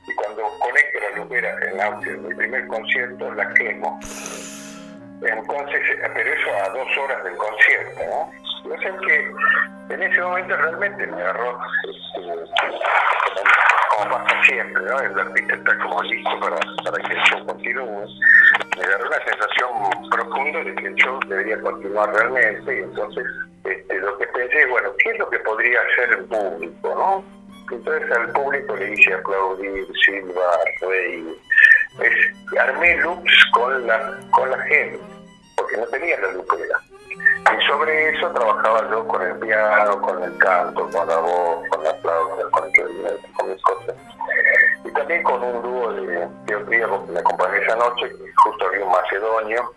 Y 0.07 0.15
cuando 0.15 0.43
conecto 0.59 0.99
la 1.01 1.17
lupera 1.17 1.57
en 1.71 1.81
Austria, 1.81 2.15
en 2.15 2.29
mi 2.29 2.35
primer 2.35 2.67
concierto, 2.67 3.33
la 3.35 3.55
quemo. 3.55 4.01
Entonces, 5.23 5.83
pero 6.15 6.33
eso 6.33 6.51
a 6.65 6.69
dos 6.71 6.99
horas 6.99 7.25
del 7.25 7.37
concierto, 7.37 8.01
¿no? 8.07 8.33
Yo 8.65 8.77
sé 8.83 9.07
que 9.07 9.95
en 9.95 10.03
ese 10.03 10.21
momento 10.21 10.57
realmente 10.57 11.07
me 11.07 11.23
agarró 11.23 11.59
este, 11.85 12.21
como, 13.97 14.11
pasa 14.11 14.43
siempre, 14.45 14.83
¿no? 14.85 15.01
El 15.01 15.19
artista 15.19 15.55
está 15.55 15.79
como 15.79 16.03
listo 16.03 16.41
para, 16.41 16.57
para 16.85 17.09
que 17.09 17.15
el 17.15 17.47
continúe. 17.47 18.07
Me 18.79 18.85
agarró 18.85 19.09
una 19.09 19.25
sensación 19.25 20.11
profunda 20.11 20.63
de 20.63 20.75
que 20.77 20.95
show 20.95 21.19
debería 21.27 21.61
continuar 21.61 22.15
realmente 22.15 22.77
y 22.77 22.79
entonces 22.79 23.25
este, 23.65 23.95
lo 23.99 24.17
que 24.19 24.27
pensé, 24.29 24.67
bueno, 24.67 24.91
¿qué 24.99 25.11
es 25.11 25.19
lo 25.19 25.29
que 25.29 25.39
podría 25.41 25.81
hacer 25.81 26.19
el 26.19 26.25
público, 26.27 26.95
no? 26.95 27.25
Entonces 27.75 28.11
al 28.13 28.33
público 28.33 28.77
le 28.77 28.95
hice 28.95 29.15
aplaudir, 29.15 29.87
silbar, 30.05 30.61
reír. 30.81 31.37
Es, 32.01 32.59
armé 32.59 32.97
loops 32.99 33.51
con 33.53 33.87
la, 33.87 34.17
con 34.31 34.51
la 34.51 34.59
gente, 34.63 35.01
porque 35.57 35.77
no 35.77 35.87
tenía 35.87 36.21
la 36.21 36.33
lupera. 36.33 36.81
Y 37.51 37.67
sobre 37.67 38.11
eso 38.11 38.31
trabajaba 38.31 38.91
yo 38.91 39.07
con 39.07 39.23
el 39.23 39.39
piano, 39.39 40.01
con 40.03 40.23
el 40.23 40.37
canto, 40.39 40.89
con 40.91 41.09
la 41.09 41.17
voz, 41.17 41.69
con 41.71 41.85
la 41.85 41.95
flauta, 41.95 42.45
con 42.51 42.65
el 42.65 43.21
con 43.37 43.51
mis 43.51 43.63
cosas. 43.63 43.95
Y 44.85 44.91
también 44.93 45.23
con 45.23 45.43
un 45.43 45.63
dúo 45.63 45.93
de 45.93 46.29
teoría 46.47 46.87
que 46.87 47.13
me 47.13 47.21
acompañó 47.21 47.55
esa 47.55 47.77
noche, 47.77 48.13
justo 48.45 48.67
había 48.67 48.85
un 48.85 48.93
macedonio, 48.93 49.73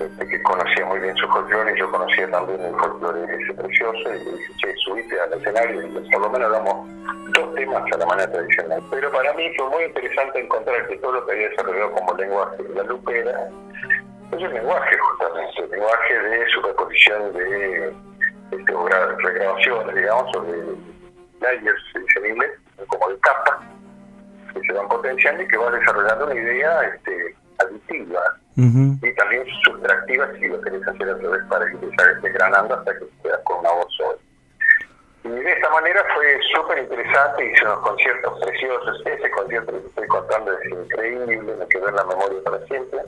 este, 0.00 0.26
que 0.26 0.42
conocía 0.42 0.84
muy 0.86 0.98
bien 0.98 1.16
su 1.16 1.28
folclore 1.28 1.72
y 1.72 1.78
yo 1.78 1.90
conocía 1.90 2.28
también 2.30 2.60
el 2.60 2.74
folclore 2.74 3.24
ese 3.24 3.54
precioso 3.54 4.00
y 4.00 4.24
le 4.24 4.36
dije, 4.36 4.74
subiste 4.84 5.20
al 5.20 5.32
escenario 5.34 5.82
y 5.82 6.10
por 6.10 6.22
lo 6.22 6.30
menos 6.30 6.50
damos 6.50 6.88
dos 7.32 7.54
temas 7.54 7.82
a 7.92 7.96
la 7.98 8.06
manera 8.06 8.32
tradicional. 8.32 8.82
Pero 8.90 9.10
para 9.12 9.32
mí 9.34 9.50
fue 9.56 9.70
muy 9.70 9.84
interesante 9.84 10.40
encontrar 10.40 10.88
que 10.88 10.96
todo 10.96 11.12
lo 11.12 11.26
que 11.26 11.32
había 11.32 11.48
desarrollado 11.50 11.92
como 11.92 12.14
lenguaje 12.14 12.62
de 12.62 12.74
la 12.74 12.82
lupera 12.82 13.48
es 14.36 14.42
un 14.42 14.54
lenguaje 14.54 14.98
justamente, 14.98 15.62
el 15.62 15.70
lenguaje 15.70 16.18
de 16.18 16.46
su 16.48 16.62
reposición 16.62 17.32
de 17.32 17.94
este, 18.50 18.72
regrabaciones, 19.18 19.94
digamos, 19.94 20.36
o 20.36 20.40
de 20.42 20.76
layers, 21.40 21.82
se 21.92 22.86
como 22.86 23.08
de 23.08 23.18
capa, 23.20 23.60
que 24.52 24.60
se 24.60 24.72
van 24.72 24.88
potenciando 24.88 25.42
y 25.42 25.48
que 25.48 25.56
va 25.56 25.70
desarrollando 25.70 26.26
una 26.26 26.34
idea 26.34 26.82
este, 26.82 27.36
aditiva 27.58 28.20
y 28.56 29.14
también 29.14 29.44
subtractiva 29.64 30.28
si 30.38 30.46
lo 30.46 30.60
querés 30.60 30.86
hacer 30.86 31.10
a 31.10 31.18
través 31.18 31.44
para 31.48 31.66
que 31.66 31.76
te 31.76 32.20
desgranando 32.22 32.74
hasta 32.74 32.92
que 32.98 33.06
quedas 33.22 33.40
con 33.44 33.58
una 33.58 33.70
voz 33.72 33.92
sola. 33.96 34.18
Y 35.24 35.28
de 35.28 35.52
esta 35.52 35.70
manera 35.70 36.04
fue 36.14 36.38
súper 36.54 36.78
interesante, 36.78 37.50
hice 37.50 37.64
unos 37.64 37.80
conciertos 37.80 38.40
preciosos. 38.40 39.02
Ese 39.06 39.30
concierto 39.30 39.72
que 39.72 39.88
estoy 39.88 40.06
contando 40.06 40.52
es 40.52 40.70
increíble, 40.70 41.54
me 41.56 41.66
quedó 41.68 41.88
en 41.88 41.96
la 41.96 42.04
memoria 42.04 42.38
para 42.44 42.58
siempre. 42.66 43.00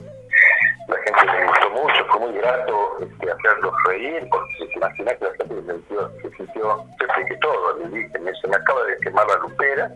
La 0.87 0.97
gente 1.03 1.25
me 1.25 1.47
gustó 1.47 1.69
mucho, 1.71 2.05
fue 2.11 2.19
muy 2.19 2.39
grato 2.39 2.97
este, 3.01 3.31
hacerlos 3.31 3.73
reír, 3.85 4.27
porque 4.31 4.57
imagina 4.77 5.13
que 5.15 5.25
la 5.25 5.31
gente 5.31 5.55
se 5.55 5.73
sintió, 5.73 6.11
se 6.21 6.29
sintió, 6.37 7.39
todo, 7.41 7.77
le 7.79 7.89
dije, 7.89 8.11
se 8.41 8.47
me 8.47 8.55
acaba 8.55 8.83
de 8.85 8.97
quemar 8.99 9.27
la 9.27 9.35
lupera, 9.37 9.91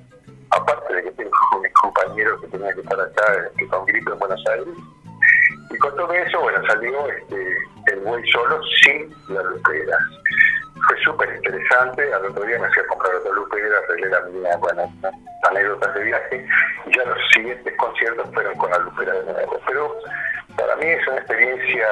aparte 0.49 0.93
de 0.93 1.03
que 1.03 1.11
tengo 1.11 1.31
mis 1.61 1.73
compañeros 1.73 2.41
que 2.41 2.47
tenían 2.47 2.73
que 2.75 2.81
estar 2.81 2.99
acá, 2.99 3.49
que 3.57 3.67
con 3.67 3.85
gripe 3.85 4.11
en 4.11 4.19
Buenos 4.19 4.43
Aires. 4.47 4.67
Y 5.69 5.77
con 5.77 5.95
todo 5.95 6.11
eso, 6.13 6.41
bueno, 6.41 6.61
salió 6.67 7.07
este, 7.07 7.55
el 7.93 7.99
buey 8.01 8.23
solo 8.31 8.59
sin 8.83 9.15
la 9.29 9.43
lupera. 9.43 9.97
Fue 10.87 10.97
súper 11.03 11.35
interesante, 11.35 12.13
al 12.13 12.25
otro 12.25 12.43
día 12.43 12.59
me 12.59 12.67
fui 12.69 12.83
a 12.83 12.87
comprar 12.87 13.15
otra 13.15 13.31
lupera, 13.31 13.77
arreglé 13.77 14.09
la 14.09 14.21
mía, 14.21 14.57
bueno, 14.57 14.93
anécdotas 15.49 15.93
de 15.93 16.03
viaje, 16.03 16.45
y 16.85 16.97
ya 16.97 17.05
los 17.05 17.17
siguientes 17.33 17.73
conciertos 17.77 18.27
fueron 18.33 18.57
con 18.57 18.71
la 18.71 18.79
lupera 18.79 19.13
de 19.13 19.31
nuevo. 19.31 19.59
Pero 19.67 19.95
para 20.57 20.75
mí 20.77 20.85
es 20.85 21.07
una 21.07 21.17
experiencia 21.17 21.87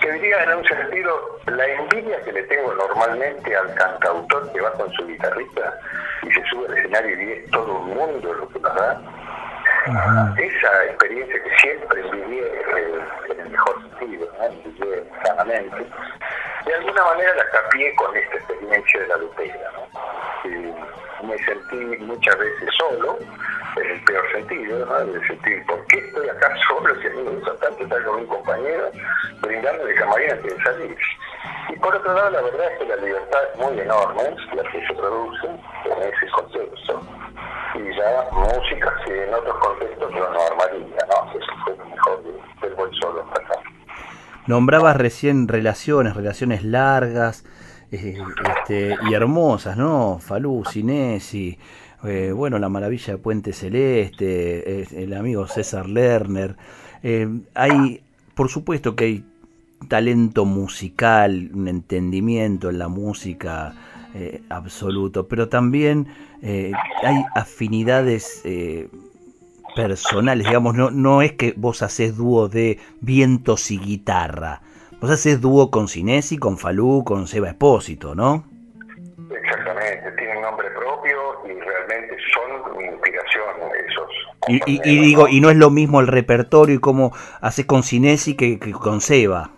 que 0.00 0.12
diría 0.12 0.42
en 0.44 0.58
un 0.58 0.64
sentido 0.64 1.38
la 1.46 1.66
envidia 1.66 2.20
que 2.22 2.32
le 2.32 2.42
tengo 2.44 2.74
normalmente 2.74 3.54
al 3.56 3.74
cantautor 3.74 4.52
que 4.52 4.60
va 4.60 4.72
con 4.72 4.92
su 4.92 5.06
guitarrista 5.06 5.78
y 6.22 6.32
se 6.32 6.44
sube 6.46 6.66
al 6.66 6.78
escenario 6.78 7.10
y 7.10 7.16
vive 7.16 7.46
todo 7.52 7.74
un 7.74 7.94
mundo 7.94 8.34
lo 8.34 8.48
que 8.48 8.58
nos 8.58 8.74
da. 8.74 9.00
Esa 10.38 10.84
experiencia 10.84 11.42
que 11.42 11.56
siempre 11.58 12.02
viví 12.02 12.40
en 13.30 13.40
el 13.40 13.50
mejor 13.50 13.76
sentido, 13.98 14.28
sanamente, 15.24 15.86
de 16.66 16.74
alguna 16.74 17.04
manera 17.04 17.34
la 17.34 17.50
capié 17.50 17.94
con 17.96 18.16
esta 18.16 18.36
experiencia 18.36 19.00
de 19.00 19.06
la 19.08 19.16
lupera. 19.16 19.72
¿no? 19.74 21.01
Me 21.22 21.38
sentí 21.38 22.04
muchas 22.04 22.38
veces 22.38 22.68
solo, 22.76 23.18
en 23.76 23.90
el 23.90 24.04
peor 24.04 24.32
sentido, 24.32 24.86
¿no? 24.86 25.04
de 25.06 25.26
sentir, 25.26 25.64
¿por 25.66 25.86
qué 25.86 25.98
estoy 25.98 26.28
acá 26.28 26.54
solo 26.68 26.94
si 27.00 27.06
a 27.06 27.10
mí 27.10 27.22
me 27.22 27.30
gusta 27.30 27.56
tanto 27.56 27.84
estar 27.84 28.04
con 28.04 28.20
mi 28.20 28.26
compañero 28.26 28.90
brindando 29.40 29.84
de 29.84 29.94
camarín 29.94 30.30
antes 30.32 30.56
de 30.56 30.62
salir? 30.62 30.96
Y 31.70 31.76
por 31.76 31.94
otro 31.94 32.14
lado, 32.14 32.30
la 32.30 32.42
verdad 32.42 32.72
es 32.72 32.78
que 32.78 32.84
la 32.86 32.96
libertad 32.96 33.40
es 33.52 33.58
muy 33.58 33.80
enorme, 33.80 34.22
la 34.54 34.62
que 34.70 34.86
se 34.86 34.94
produce 34.94 35.46
en 35.46 36.02
ese 36.02 36.30
contexto, 36.34 37.00
y 37.74 37.96
ya 37.96 38.28
música 38.32 38.94
que 39.04 39.24
en 39.24 39.34
otros 39.34 39.56
contextos 39.58 40.12
yo 40.12 40.30
no 40.30 40.40
armaría, 40.42 41.06
¿no? 41.08 41.38
Eso 41.38 41.52
fue 41.64 41.76
lo 41.76 41.84
mejor 41.86 42.22
del 42.60 42.74
buen 42.74 42.92
solo 42.94 43.22
acá. 43.32 43.54
Nombrabas 44.46 44.96
recién 44.96 45.48
relaciones, 45.48 46.14
relaciones 46.14 46.64
largas 46.64 47.44
eh, 47.92 48.16
este, 48.56 48.96
y 49.06 49.12
hermosas, 49.12 49.76
¿no? 49.76 50.18
Falú, 50.18 50.64
Sinesi, 50.64 51.58
eh, 52.04 52.32
bueno, 52.34 52.58
la 52.58 52.70
maravilla 52.70 53.12
de 53.12 53.18
Puente 53.18 53.52
Celeste, 53.52 54.86
el 55.04 55.12
amigo 55.12 55.46
César 55.46 55.90
Lerner. 55.90 56.56
Eh, 57.02 57.28
hay, 57.54 58.00
por 58.34 58.48
supuesto 58.48 58.96
que 58.96 59.04
hay 59.04 59.24
talento 59.88 60.46
musical, 60.46 61.50
un 61.52 61.68
entendimiento 61.68 62.70
en 62.70 62.78
la 62.78 62.88
música 62.88 63.74
absoluto, 64.48 65.26
pero 65.26 65.48
también 65.48 66.06
hay 66.42 67.24
afinidades 67.34 68.42
personales, 69.74 70.46
digamos, 70.46 70.74
no, 70.74 70.90
no 70.90 71.22
es 71.22 71.32
que 71.32 71.54
vos 71.56 71.82
haces 71.82 72.16
dúo 72.16 72.48
de 72.48 72.78
vientos 73.00 73.70
y 73.70 73.78
guitarra, 73.78 74.60
vos 75.02 75.10
haces 75.10 75.40
dúo 75.40 75.68
con 75.68 75.88
Cinesi, 75.88 76.38
con 76.38 76.56
Falú, 76.56 77.02
con 77.04 77.26
Seba 77.26 77.48
Espósito, 77.48 78.14
¿no? 78.14 78.44
Exactamente, 79.36 80.12
tienen 80.12 80.40
nombre 80.40 80.70
propio 80.70 81.40
y 81.44 81.58
realmente 81.58 82.16
son 82.32 82.78
mi 82.78 82.84
inspiración 82.84 83.44
esos. 83.88 84.08
Y, 84.46 84.60
y, 84.88 85.00
digo, 85.00 85.26
y 85.26 85.40
no 85.40 85.50
es 85.50 85.56
lo 85.56 85.70
mismo 85.70 86.00
el 86.00 86.06
repertorio 86.06 86.76
y 86.76 86.78
cómo 86.78 87.12
haces 87.40 87.66
con 87.66 87.82
Cinesi 87.82 88.36
que, 88.36 88.60
que 88.60 88.70
con 88.70 89.00
Seba. 89.00 89.50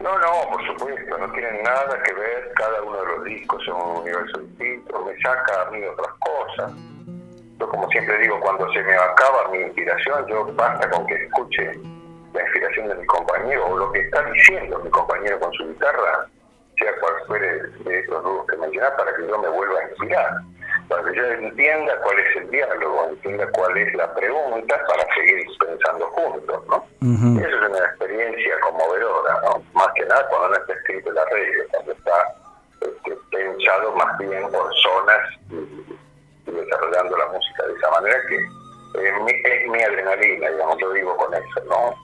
No, 0.00 0.18
no, 0.18 0.50
por 0.50 0.66
supuesto, 0.66 1.16
no 1.16 1.30
tienen 1.30 1.62
nada 1.62 2.02
que 2.02 2.12
ver, 2.12 2.52
cada 2.56 2.82
uno 2.82 3.00
de 3.00 3.06
los 3.06 3.24
discos 3.26 3.62
es 3.62 3.68
un 3.68 4.00
universo 4.02 4.40
distinto, 4.40 5.04
me 5.04 5.16
saca 5.22 5.68
a 5.68 5.70
mí 5.70 5.78
otras 5.84 6.14
cosas. 6.18 6.72
Yo 7.60 7.68
como 7.68 7.88
siempre 7.90 8.18
digo, 8.18 8.40
cuando 8.40 8.68
se 8.72 8.82
me 8.82 8.94
acaba 8.94 9.48
mi 9.52 9.58
inspiración, 9.58 10.26
yo 10.28 10.52
basta 10.56 10.90
con 10.90 11.06
que 11.06 11.14
escuche 11.14 11.72
la 12.34 12.42
inspiración 12.42 12.88
de 12.88 12.94
mi 12.96 13.06
compañero 13.06 13.66
o 13.66 13.78
lo 13.78 13.92
que 13.92 14.00
está 14.00 14.22
diciendo 14.24 14.78
mi 14.80 14.90
compañero 14.90 15.38
con 15.40 15.52
su 15.54 15.66
guitarra, 15.68 16.26
sea 16.78 16.92
cual 17.00 17.14
fuere 17.26 17.62
de 17.62 18.00
estos 18.00 18.22
dúos 18.24 18.46
que 18.48 18.56
mencionás, 18.56 18.92
para 18.98 19.14
que 19.14 19.26
yo 19.26 19.38
me 19.38 19.48
vuelva 19.48 19.78
a 19.78 19.88
inspirar, 19.88 20.30
para 20.88 21.04
que 21.04 21.16
yo 21.16 21.24
entienda 21.24 21.96
cuál 22.02 22.18
es 22.18 22.36
el 22.36 22.50
diálogo, 22.50 23.08
entienda 23.10 23.48
cuál 23.52 23.76
es 23.76 23.94
la 23.94 24.12
pregunta 24.14 24.80
para 24.88 25.14
seguir 25.14 25.46
pensando 25.58 26.06
juntos, 26.08 26.62
¿no? 26.66 26.84
Eso 27.40 27.56
es 27.56 27.70
una 27.70 27.78
experiencia 27.78 28.60
conmovedora, 28.60 29.40
¿no? 29.44 29.62
Más 29.72 29.88
que 29.94 30.04
nada 30.06 30.26
cuando 30.28 30.48
no 30.48 30.54
está 30.56 30.72
escrito 30.72 31.10
en 31.10 31.14
la 31.14 31.24
regla, 31.26 31.64
cuando 31.70 31.92
está 31.92 32.34
este, 32.80 33.16
pensado 33.30 33.92
más 33.92 34.18
bien 34.18 34.42
por 34.50 34.74
zonas 34.82 35.20
y, 35.50 36.50
desarrollando 36.50 37.16
la 37.16 37.26
música 37.26 37.66
de 37.66 37.74
esa 37.74 37.90
manera 37.90 38.18
que 38.28 38.36
es 38.36 39.22
mi, 39.22 39.32
es 39.32 39.68
mi 39.70 39.82
adrenalina, 39.82 40.50
digamos, 40.50 40.78
yo 40.78 40.90
vivo 40.90 41.16
con 41.16 41.32
eso, 41.34 41.64
¿no? 41.68 42.03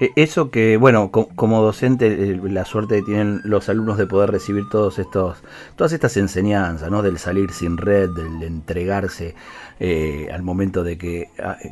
E, 0.00 0.12
eso 0.16 0.50
que, 0.50 0.78
bueno, 0.78 1.10
como 1.10 1.62
docente, 1.62 2.06
eh, 2.06 2.40
la 2.42 2.64
suerte 2.64 2.96
que 2.96 3.02
tienen 3.02 3.40
los 3.44 3.68
alumnos 3.68 3.98
de 3.98 4.06
poder 4.06 4.30
recibir 4.30 4.68
todos 4.70 4.98
estos, 4.98 5.42
todas 5.76 5.92
estas 5.92 6.16
enseñanzas, 6.16 6.90
¿no? 6.90 7.02
Del 7.02 7.18
salir 7.18 7.52
sin 7.52 7.76
red, 7.76 8.08
del 8.10 8.42
entregarse 8.42 9.34
eh, 9.78 10.28
al 10.32 10.42
momento 10.42 10.82
de 10.84 10.96
que, 10.96 11.28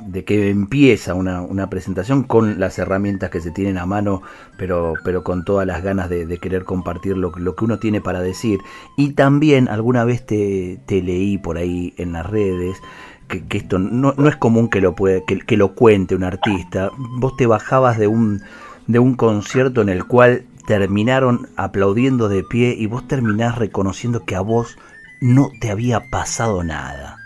de 0.06 0.24
que 0.24 0.50
empieza 0.50 1.14
una, 1.14 1.40
una, 1.40 1.70
presentación 1.70 2.22
con 2.22 2.60
las 2.60 2.78
herramientas 2.78 3.30
que 3.30 3.40
se 3.40 3.50
tienen 3.50 3.78
a 3.78 3.86
mano, 3.86 4.22
pero, 4.56 4.94
pero 5.04 5.24
con 5.24 5.44
todas 5.44 5.66
las 5.66 5.82
ganas 5.82 6.08
de, 6.08 6.38
querer 6.38 6.64
compartir 6.64 7.16
lo, 7.16 7.32
lo, 7.36 7.56
que 7.56 7.64
uno 7.64 7.78
tiene 7.78 8.00
para 8.00 8.20
decir. 8.20 8.60
Y 8.96 9.12
también 9.12 9.68
alguna 9.68 10.04
vez 10.04 10.24
te, 10.24 10.80
te 10.86 11.02
leí 11.02 11.38
por 11.38 11.56
ahí 11.58 11.94
en 11.96 12.12
las 12.12 12.26
redes 12.26 12.78
que, 13.28 13.58
esto 13.58 13.78
no, 13.78 14.14
no, 14.16 14.28
es 14.28 14.36
común 14.36 14.68
que 14.68 14.80
lo, 14.80 14.94
puede, 14.94 15.22
que, 15.24 15.56
lo 15.56 15.74
cuente 15.74 16.14
un 16.14 16.24
artista. 16.24 16.90
Vos 16.96 17.36
te 17.36 17.46
bajabas 17.46 17.98
de 17.98 18.06
un, 18.06 18.42
de 18.86 18.98
un 18.98 19.14
concierto 19.14 19.82
en 19.82 19.88
el 19.88 20.04
cual 20.04 20.44
terminaron 20.66 21.48
aplaudiendo 21.56 22.28
de 22.28 22.42
pie 22.42 22.74
y 22.76 22.86
vos 22.86 23.06
terminás 23.06 23.56
reconociendo 23.56 24.24
que 24.24 24.34
a 24.34 24.40
vos 24.40 24.76
no 25.20 25.50
te 25.60 25.70
había 25.70 26.10
pasado 26.10 26.64
nada. 26.64 27.16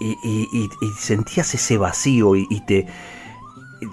Y, 0.00 0.48
y, 0.52 0.68
sentías 0.96 1.54
ese 1.54 1.76
vacío 1.76 2.34
y, 2.36 2.60
te, 2.66 2.86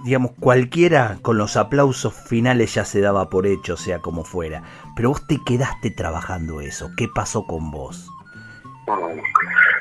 digamos, 0.04 0.32
cualquiera 0.40 1.18
con 1.22 1.38
los 1.38 1.58
aplausos 1.58 2.14
finales 2.14 2.74
ya 2.74 2.86
se 2.86 3.02
daba 3.02 3.30
por 3.30 3.46
hecho, 3.46 3.76
sea 3.76 4.00
como 4.00 4.24
fuera. 4.24 4.64
Pero 4.96 5.10
vos 5.10 5.28
te 5.28 5.40
quedaste 5.44 5.92
trabajando 5.92 6.62
eso. 6.62 6.90
¿Qué 6.96 7.08
pasó 7.14 7.46
con 7.46 7.72
vos? 7.72 8.10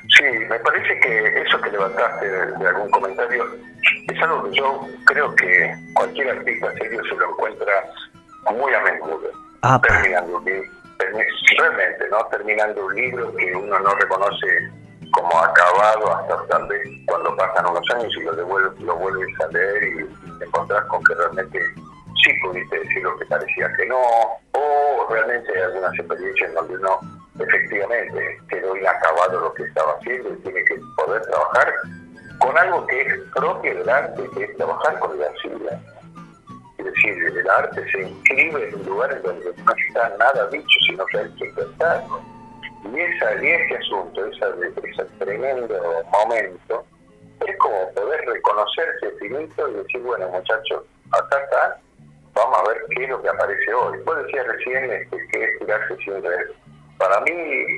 Sí, 0.09 0.25
me 0.49 0.59
parece 0.61 1.01
que 1.01 1.43
eso 1.43 1.61
que 1.61 1.71
levantaste 1.71 2.29
de, 2.29 2.69
algún 2.69 2.91
comentario 2.91 3.45
es 4.07 4.23
algo 4.23 4.45
que 4.45 4.57
yo 4.57 4.87
creo 5.07 5.35
que 5.35 5.75
cualquier 5.95 6.31
artista 6.31 6.73
serio 6.73 7.03
se 7.05 7.17
lo 7.17 7.31
encuentra 7.31 7.73
muy 8.53 8.73
a 8.75 8.81
menudo. 8.81 9.31
Ah, 9.63 9.81
terminando 9.83 10.37
un 10.37 10.45
libro, 10.45 10.71
realmente, 11.59 12.09
¿no? 12.11 12.25
Terminando 12.27 12.85
un 12.85 12.95
libro 12.95 13.35
que 13.37 13.57
uno 13.57 13.79
no 13.79 13.95
reconoce 13.95 14.71
como 15.13 15.39
acabado 15.39 16.17
hasta 16.17 16.47
tal 16.49 16.67
vez 16.69 16.83
cuando 17.07 17.35
pasan 17.37 17.67
unos 17.67 17.91
años 17.95 18.13
y 18.17 18.25
lo, 18.25 18.35
devuelves, 18.35 18.81
lo 18.81 18.97
vuelves 18.97 19.41
a 19.41 19.47
leer 19.49 19.85
y 19.85 20.39
te 20.39 20.45
encontrás 20.45 20.85
con 20.87 21.03
que 21.05 21.15
realmente 21.15 21.61
sí 22.23 22.33
pudiste 22.43 22.79
decir 22.79 23.03
lo 23.03 23.17
que 23.17 23.27
parecía 23.27 23.73
que 23.77 23.87
no, 23.87 23.99
o 24.53 25.07
realmente 25.09 25.51
hay 25.57 25.63
algunas 25.63 25.95
experiencias 25.95 26.49
en 26.49 26.55
donde 26.55 26.75
uno 26.77 27.01
efectivamente 27.39 28.41
quedó 28.49 28.77
inacabado 28.77 29.41
lo 29.41 29.55
que 29.55 29.65
estaba 29.65 29.93
haciendo 29.95 30.31
y 30.31 30.37
tiene 30.37 30.65
que 30.65 30.81
poder 30.97 31.23
trabajar 31.23 31.75
con 32.39 32.59
algo 32.59 32.87
que 32.87 33.01
es 33.03 33.15
propio 33.35 33.75
del 33.75 33.89
arte, 33.89 34.23
que 34.35 34.45
es 34.45 34.57
trabajar 34.57 34.99
con 34.99 35.19
la 35.19 35.27
arcilla. 35.27 35.81
Es 36.79 36.85
decir, 36.85 37.13
el 37.13 37.51
arte 37.51 37.91
se 37.91 38.03
inscribe 38.03 38.69
en 38.69 38.75
un 38.75 38.87
lugar 38.87 39.13
en 39.13 39.23
donde 39.23 39.55
no 39.65 39.73
está 39.89 40.17
nada 40.19 40.47
dicho, 40.49 40.81
sino 40.87 41.05
que 41.07 41.19
hay 41.19 41.31
que. 41.37 41.45
Y, 42.85 43.01
esa, 43.01 43.43
y 43.43 43.49
ese 43.49 43.77
asunto, 43.77 44.27
esa, 44.27 44.47
ese 44.61 45.05
tremendo 45.19 45.75
momento, 46.13 46.85
es 47.47 47.57
como 47.57 47.91
poder 47.93 48.21
reconocerse 48.27 49.11
finito 49.19 49.69
y 49.71 49.75
decir, 49.75 50.03
bueno 50.03 50.29
muchachos, 50.29 50.85
acá 51.13 51.43
está, 51.45 51.81
vamos 52.35 52.59
a 52.59 52.69
ver 52.69 52.79
qué 52.91 53.05
es 53.05 53.11
lo 53.11 53.23
que 53.23 53.29
aparece 53.29 53.75
hoy. 53.75 53.99
Vos 54.05 54.17
decías 54.25 54.47
recién 54.47 54.91
este, 54.91 55.29
que 55.29 55.45
es 55.45 55.59
tirarse 55.59 55.97
sin 55.97 56.23
red. 56.23 56.51
Para 57.05 57.21
mí, 57.21 57.33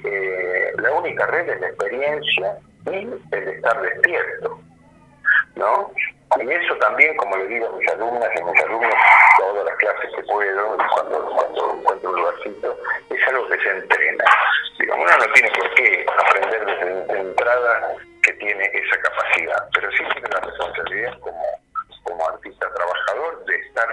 eh, 0.05 0.73
la 0.79 0.93
única 0.93 1.27
red 1.27 1.49
es 1.49 1.61
la 1.61 1.67
experiencia 1.67 2.59
y 2.87 3.09
el 3.33 3.49
estar 3.49 3.83
despierto, 3.83 4.61
¿no? 5.57 5.91
Y 6.41 6.49
eso 6.49 6.77
también, 6.77 7.17
como 7.17 7.37
le 7.37 7.49
digo 7.49 7.67
a 7.67 7.77
mis 7.77 7.89
alumnas 7.89 8.31
y 8.37 8.41
a 8.41 8.45
mis 8.45 8.63
alumnos, 8.63 8.95
todas 9.37 9.65
las 9.65 9.75
clases 9.79 10.11
que 10.15 10.23
puedo, 10.23 10.77
cuando, 10.95 11.27
cuando 11.35 11.73
encuentro 11.73 12.11
un 12.11 12.17
lugarcito, 12.21 12.79
es 13.11 13.29
algo 13.29 13.49
que 13.49 13.59
se 13.59 13.71
entrena. 13.71 14.25
Digamos, 14.79 15.05
uno 15.05 15.27
no 15.27 15.33
tiene 15.33 15.51
por 15.59 15.75
qué 15.75 16.07
aprender 16.09 16.65
desde 16.65 17.19
entrada 17.19 17.97
que 18.23 18.33
tiene 18.35 18.65
esa 18.75 19.01
capacidad, 19.01 19.69
pero 19.75 19.91
sí 19.91 20.05
tiene 20.13 20.29
la 20.29 20.41
responsabilidad 20.41 21.19
como, 21.19 21.45
como 22.05 22.29
artista 22.29 22.73
trabajador 22.73 23.45
de 23.47 23.57
estar 23.57 23.89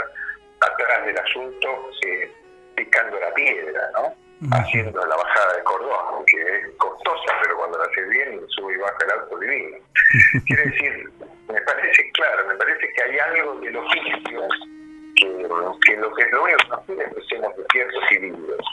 atrás 0.61 1.05
del 1.07 1.17
asunto 1.17 1.89
eh, 2.05 2.31
picando 2.75 3.19
la 3.19 3.33
piedra, 3.33 3.89
¿no? 3.95 4.22
Haciendo 4.51 5.05
la 5.05 5.15
bajada 5.15 5.57
de 5.57 5.63
cordón, 5.63 6.25
que 6.27 6.41
es 6.41 6.75
costosa, 6.77 7.33
pero 7.41 7.57
cuando 7.57 7.77
la 7.77 7.85
hace 7.85 8.03
bien, 8.03 8.41
sube 8.49 8.73
y 8.73 8.77
baja 8.77 8.97
el 9.05 9.11
auto 9.11 9.39
divino. 9.39 9.77
Quiere 10.45 10.63
decir, 10.63 11.09
me 11.49 11.61
parece 11.61 12.11
claro, 12.11 12.47
me 12.47 12.55
parece 12.55 12.87
que 12.93 13.03
hay 13.03 13.19
algo 13.19 13.59
del 13.59 13.77
oficio 13.77 14.47
que, 15.15 15.27
que 15.85 15.97
lo 15.97 16.13
que 16.13 16.25
lo 16.31 16.43
único 16.43 16.85
que 16.87 16.93
es 16.93 17.13
que 17.13 17.21
seamos 17.29 17.55
despiertos 17.57 18.03
y 18.11 18.19
libres, 18.19 18.65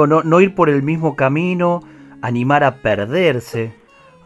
Digo, 0.00 0.06
no, 0.06 0.22
no 0.22 0.40
ir 0.40 0.54
por 0.54 0.70
el 0.70 0.82
mismo 0.82 1.14
camino, 1.14 1.82
animar 2.22 2.64
a 2.64 2.76
perderse. 2.76 3.74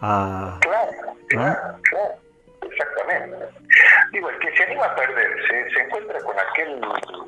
A, 0.00 0.58
claro, 0.60 0.92
claro, 1.26 1.78
claro, 1.82 2.14
exactamente. 2.70 3.36
Digo, 4.12 4.30
el 4.30 4.38
que 4.38 4.56
se 4.56 4.62
anima 4.62 4.84
a 4.84 4.94
perderse 4.94 5.74
se 5.74 5.80
encuentra 5.80 6.20
con 6.20 6.36
aquel 6.38 6.80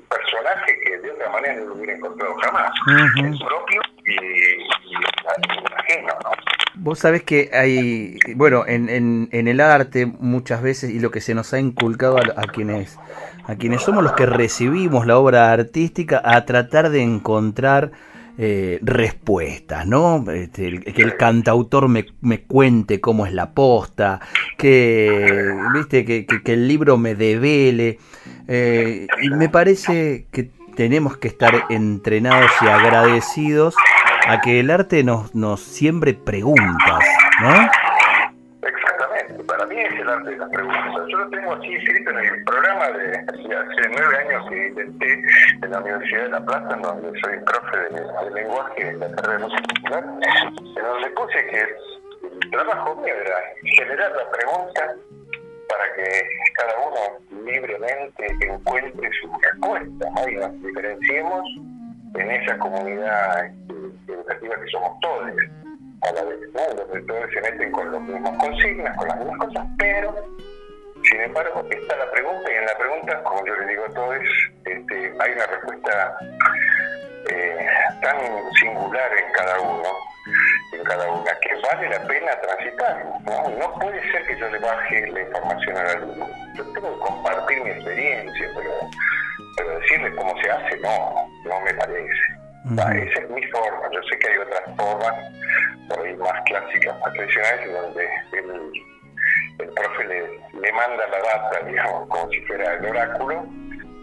personaje 0.09 0.79
que 0.85 0.99
de 0.99 1.11
otra 1.11 1.29
manera 1.31 1.55
no 1.55 1.65
lo 1.65 1.75
hubiera 1.75 1.95
encontrado 1.95 2.37
jamás. 2.37 2.71
El 3.17 3.37
propio 3.37 3.81
y, 4.05 4.13
y, 4.13 4.95
ajeno, 5.77 6.15
¿no? 6.23 6.31
Vos 6.77 7.01
sabés 7.01 7.25
que 7.25 7.51
hay, 7.53 8.17
bueno, 8.37 8.65
en, 8.65 8.89
en, 8.89 9.29
en, 9.33 9.49
el 9.49 9.61
arte 9.61 10.07
muchas 10.07 10.63
veces 10.63 10.91
y 10.91 11.01
lo 11.01 11.11
que 11.11 11.21
se 11.21 11.35
nos 11.35 11.53
ha 11.53 11.59
inculcado 11.59 12.19
a, 12.19 12.21
a 12.37 12.47
quienes 12.47 12.97
a 13.49 13.57
quienes 13.57 13.83
somos 13.83 14.05
los 14.05 14.13
que 14.13 14.27
recibimos 14.27 15.07
la 15.07 15.19
obra 15.19 15.53
artística 15.53 16.21
a 16.25 16.45
tratar 16.45 16.91
de 16.91 17.03
encontrar 17.03 17.93
eh, 18.39 18.79
respuestas, 18.83 19.87
¿no? 19.87 20.25
Este, 20.31 20.81
que 20.81 21.03
el 21.03 21.17
cantautor 21.17 21.89
me, 21.89 22.07
me, 22.21 22.43
cuente 22.43 23.01
cómo 23.01 23.27
es 23.27 23.33
la 23.33 23.53
posta, 23.53 24.21
que, 24.59 25.55
¿viste? 25.75 26.05
Que, 26.05 26.27
que, 26.27 26.53
el 26.53 26.69
libro 26.69 26.99
me 26.99 27.15
devele. 27.15 27.99
Eh, 28.47 29.07
y 29.23 29.31
me 29.31 29.49
parece 29.49 30.27
que 30.31 30.51
tenemos 30.75 31.17
que 31.17 31.29
estar 31.29 31.65
entrenados 31.71 32.51
y 32.61 32.67
agradecidos 32.67 33.75
a 34.27 34.41
que 34.41 34.61
el 34.61 34.71
arte 34.71 35.03
nos, 35.03 35.35
nos 35.35 35.61
siembre 35.63 36.13
preguntas, 36.13 37.05
¿no? 37.41 37.71
De 40.07 40.37
las 40.37 40.51
preguntas. 40.51 41.03
Yo 41.09 41.19
lo 41.19 41.29
tengo 41.31 41.53
así 41.55 41.75
escrito 41.75 42.11
en 42.11 42.19
el 42.19 42.45
programa 42.45 42.91
de, 42.91 43.19
hace 43.19 43.89
nueve 43.91 44.19
años 44.19 44.49
que 44.49 44.69
intenté 44.69 45.25
en 45.63 45.71
la 45.71 45.81
Universidad 45.81 46.23
de 46.23 46.29
La 46.29 46.45
Plata, 46.45 46.75
en 46.75 46.83
donde 46.83 47.21
soy 47.21 47.39
profe 47.41 47.79
de, 47.91 48.31
lenguaje 48.35 48.89
en 48.89 49.01
la 49.01 49.11
carrera 49.17 49.39
de 49.39 49.45
música 49.45 49.63
popular, 49.75 50.05
en 50.05 50.85
donde 50.85 51.11
puse 51.11 51.47
que 51.47 51.61
el 51.61 52.51
trabajo 52.51 52.95
mío 52.97 53.15
era 53.15 53.37
generar 53.77 54.13
la 54.13 54.31
pregunta 54.31 54.95
para 55.69 55.95
que 55.95 56.29
cada 56.55 56.73
uno 56.87 57.45
libremente 57.45 58.27
encuentre 58.43 59.11
su 59.21 59.29
respuesta 59.41 60.11
¿no? 60.15 60.29
y 60.29 60.37
nos 60.37 60.63
diferenciemos 60.63 61.45
en 62.15 62.31
esa 62.31 62.57
comunidad 62.59 63.51
educativa 64.07 64.55
que 64.55 64.71
somos 64.71 65.01
todos 65.01 65.27
a 66.07 66.13
la 66.13 66.23
vez, 66.25 66.39
¿no? 66.55 66.75
Donde 66.75 67.03
todos 67.03 67.31
se 67.33 67.41
meten 67.41 67.73
con 67.73 67.91
los 67.91 68.01
mismos 68.01 68.39
consignas, 68.39 68.97
con 68.97 69.09
las 69.09 69.19
mismas 69.19 69.39
cosas, 69.39 69.67
pero 69.79 70.15
sin 71.03 71.21
embargo 71.21 71.65
está 71.71 71.97
la 71.97 72.11
pregunta 72.11 72.53
y 72.53 72.55
en 72.55 72.67
la 72.67 72.79
pregunta, 72.79 73.23
como 73.23 73.47
yo 73.47 73.57
les 73.57 73.69
digo 73.69 73.85
a 73.85 73.95
todos, 73.95 74.19
este, 74.65 75.15
hay 75.19 75.33
una 75.33 75.47
respuesta 75.47 76.19
eh, 77.31 77.67
tan 78.03 78.19
singular 78.61 79.11
en 79.19 79.33
cada 79.33 79.61
uno, 79.61 79.89
en 80.73 80.85
cada 80.85 81.11
una, 81.11 81.33
que 81.41 81.55
vale 81.63 81.89
la 81.89 82.07
pena 82.07 82.41
transitar. 82.41 83.05
¿no? 83.25 83.49
no 83.59 83.79
puede 83.79 84.01
ser 84.13 84.27
que 84.27 84.39
yo 84.39 84.49
le 84.49 84.59
baje 84.59 85.07
la 85.09 85.21
información 85.21 85.77
al 85.77 85.87
alumno. 85.89 86.27
Yo 86.55 86.65
tengo 86.73 86.95
que 86.95 87.01
compartir 87.01 87.63
mi 87.63 87.71
experiencia, 87.71 88.51
pero, 88.55 88.71
pero 89.57 89.79
decirle 89.81 90.15
cómo 90.15 90.41
se 90.41 90.51
hace, 90.51 90.77
no, 90.79 91.29
no 91.45 91.61
me 91.61 91.75
parece. 91.75 92.37
Esa 92.75 93.21
es 93.21 93.31
mi 93.31 93.43
forma. 93.45 93.89
Yo 93.93 94.03
sé 94.11 94.19
que 94.19 94.29
hay 94.29 94.39
otras 94.39 94.77
formas, 94.77 95.15
por 95.89 96.07
ahí 96.07 96.17
más 96.17 96.43
clásicas, 96.47 96.99
más 97.01 97.13
tradicionales, 97.13 97.73
donde 97.73 98.05
el, 98.33 98.73
el 99.59 99.75
profe 99.75 100.05
le, 100.07 100.21
le, 100.61 100.73
manda 100.73 101.07
la 101.09 101.19
data, 101.19 101.67
digamos, 101.67 102.09
como 102.09 102.31
si 102.31 102.41
fuera 102.43 102.75
el 102.75 102.87
oráculo, 102.87 103.47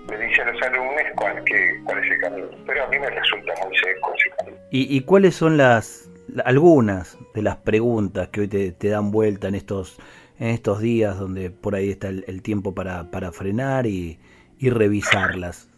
le 0.10 0.18
dice 0.18 0.42
a 0.42 0.52
los 0.52 0.62
alumnos 0.62 1.04
cuál, 1.16 1.44
qué, 1.46 1.82
cuál 1.86 2.04
es 2.04 2.12
el 2.12 2.22
camino. 2.22 2.48
Pero 2.66 2.84
a 2.84 2.88
mí 2.88 3.00
me 3.00 3.10
resulta 3.10 3.54
muy 3.64 3.78
seco 3.78 4.14
ese 4.16 4.30
camino. 4.38 4.58
¿Y, 4.72 4.98
y 4.98 5.02
cuáles 5.02 5.36
son 5.36 5.58
las 5.58 6.10
algunas 6.46 7.18
de 7.34 7.42
las 7.42 7.58
preguntas 7.58 8.30
que 8.30 8.42
hoy 8.42 8.48
te, 8.48 8.72
te 8.72 8.88
dan 8.90 9.12
vuelta 9.12 9.50
en 9.50 9.56
estos 9.56 10.00
en 10.40 10.50
estos 10.50 10.80
días 10.80 11.20
donde 11.20 11.52
por 11.52 11.76
ahí 11.76 11.92
está 11.92 12.08
el, 12.08 12.26
el 12.28 12.42
tiempo 12.42 12.74
para, 12.74 13.12
para 13.12 13.32
frenar 13.32 13.86
y, 13.86 14.20
y 14.58 14.70
revisarlas? 14.70 15.70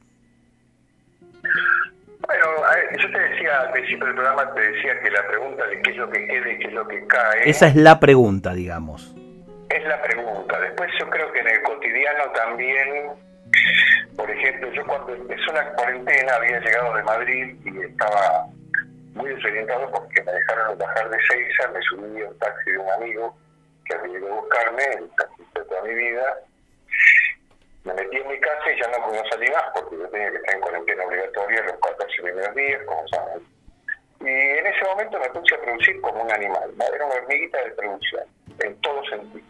Bueno, 2.28 2.46
yo 2.98 3.12
te 3.12 3.20
decía 3.20 3.62
al 3.62 3.72
principio 3.72 4.06
del 4.06 4.16
programa, 4.16 4.54
te 4.54 4.62
decía 4.62 5.00
que 5.00 5.12
la 5.12 5.28
pregunta 5.28 5.66
de 5.68 5.82
qué 5.82 5.92
es 5.92 5.98
lo 5.98 6.10
que 6.10 6.26
queda 6.28 6.52
y 6.52 6.58
qué 6.60 6.68
es 6.68 6.74
lo 6.74 6.88
que 6.88 7.08
cae. 7.08 7.50
Esa 7.50 7.68
es 7.68 7.76
la 7.76 8.00
pregunta, 8.00 8.54
digamos. 8.54 9.16
Es 9.70 9.84
la 9.86 10.02
pregunta. 10.02 10.60
Después 10.60 10.90
yo 11.00 11.10
creo 11.10 11.32
que 11.32 11.40
en 11.40 11.48
el 11.48 11.62
cotidiano 11.64 12.24
también, 12.34 13.12
por 14.16 14.30
ejemplo, 14.30 14.72
yo 14.72 14.86
cuando 14.86 15.14
empezó 15.14 15.52
la 15.54 15.72
cuarentena 15.74 16.36
había 16.36 16.60
llegado 16.60 16.96
de 16.96 17.04
Madrid 17.04 17.56
y 17.66 17.82
estaba 17.82 18.46
muy 19.14 19.30
desorientado 19.30 19.90
porque 19.92 20.22
me 20.24 20.32
dejaron 20.32 20.78
bajar 20.78 21.10
de 21.10 21.18
Seiza, 21.28 21.68
me 21.72 21.82
subí 21.82 22.22
a 22.22 22.28
un 22.28 22.38
taxi 22.40 22.72
de 22.72 22.78
un 22.78 22.90
amigo 22.92 23.38
que 23.86 23.96
había 23.96 24.20
ido 24.20 24.34
a 24.34 24.42
buscarme, 24.42 24.84
el 24.98 25.10
taxi 25.16 25.44
de 25.56 25.64
toda 25.64 25.82
mi 25.84 25.96
vida, 25.96 26.24
me 27.86 27.94
metí 27.94 28.18
en 28.18 28.28
mi 28.28 28.40
casa 28.40 28.72
y 28.72 28.82
ya 28.82 28.88
no, 28.88 29.12
no 29.12 29.30
salí 29.30 29.48
más 29.52 29.64
porque 29.74 29.98
yo 29.98 30.10
tenía 30.10 30.32
que 30.32 30.38
estar 30.38 30.56
en 30.56 30.62
cuarentena 30.62 31.06
obligatoria 31.06 31.64
los 31.64 31.80
14 31.80 32.22
primeros 32.22 32.56
días, 32.56 32.82
como 32.86 33.08
saben. 33.08 33.44
Y 34.22 34.28
en 34.28 34.66
ese 34.66 34.86
momento 34.86 35.20
me 35.20 35.30
puse 35.30 35.56
a 35.56 35.62
producir 35.62 36.02
como 36.02 36.24
un 36.24 36.32
animal, 36.32 36.74
era 36.94 37.06
una 37.06 37.16
hormiguita 37.16 37.64
de 37.64 37.72
producción, 37.72 38.24
en 38.60 38.82
todo 38.82 39.06
sentido. 39.06 39.46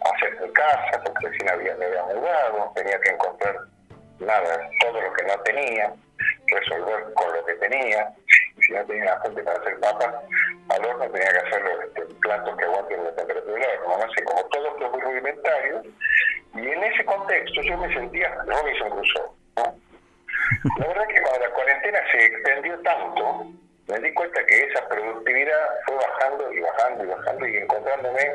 Hacer 0.00 0.40
mi 0.40 0.52
casa, 0.52 1.02
porque 1.04 1.28
recién 1.28 1.50
había, 1.50 1.74
me 1.76 1.84
había 1.84 2.02
mudado, 2.02 2.72
tenía 2.74 3.00
que 3.00 3.10
encontrar 3.10 3.56
nada, 4.18 4.70
todo 4.80 5.00
lo 5.00 5.12
que 5.12 5.22
no 5.24 5.40
tenía, 5.42 5.92
resolver 6.48 7.12
con 7.14 7.32
lo 7.32 7.44
que 7.44 7.54
tenía, 7.54 8.12
si 8.60 8.72
no 8.72 8.84
tenía 8.86 9.04
la 9.04 9.20
fuente 9.20 9.42
para 9.42 9.60
hacer 9.60 9.78
papas, 9.80 10.14
al 10.68 10.84
horno 10.84 11.10
tenía 11.10 11.30
que 11.30 11.46
hacerlo 11.46 11.82
este, 11.82 12.02
platos 12.20 12.56
que 12.56 12.64
aguanten 12.64 13.04
la 13.04 13.14
temperatura 13.14 13.66
del 13.66 13.80
horno, 13.80 14.06
no 14.06 14.24
como 14.24 14.44
todos 14.48 14.80
los 14.80 15.02
rudimentarios, 15.02 15.86
y 16.54 16.68
en 16.68 16.84
ese 16.84 17.04
contexto 17.04 17.62
yo 17.62 17.78
me 17.78 17.92
sentía 17.94 18.34
Robinson 18.46 18.90
Crusoe. 18.90 19.30
¿no? 19.56 19.78
La 20.78 20.86
verdad 20.88 21.06
que 21.08 21.20
cuando 21.22 21.40
la 21.40 21.54
cuarentena 21.54 21.98
se 22.10 22.26
extendió 22.26 22.78
tanto, 22.80 23.46
me 23.88 23.98
di 24.00 24.12
cuenta 24.14 24.44
que 24.44 24.64
esa 24.64 24.86
productividad 24.88 25.68
fue 25.86 25.96
bajando 25.96 26.52
y 26.52 26.60
bajando 26.60 27.04
y 27.04 27.06
bajando 27.06 27.48
y 27.48 27.56
encontrándome 27.56 28.32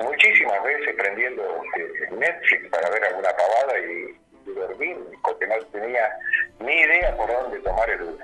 muchísimas 0.00 0.62
veces 0.62 0.94
prendiendo 0.96 1.62
este, 1.76 2.10
Netflix 2.14 2.68
para 2.70 2.90
ver 2.90 3.04
alguna 3.04 3.30
pavada 3.30 3.78
y, 3.78 4.22
de 4.44 4.54
dormir 4.54 4.98
porque 5.22 5.46
no 5.46 5.54
tenía 5.66 6.10
ni 6.58 6.72
idea 6.72 7.16
por 7.16 7.30
dónde 7.30 7.60
tomar 7.60 7.88
el, 7.88 8.18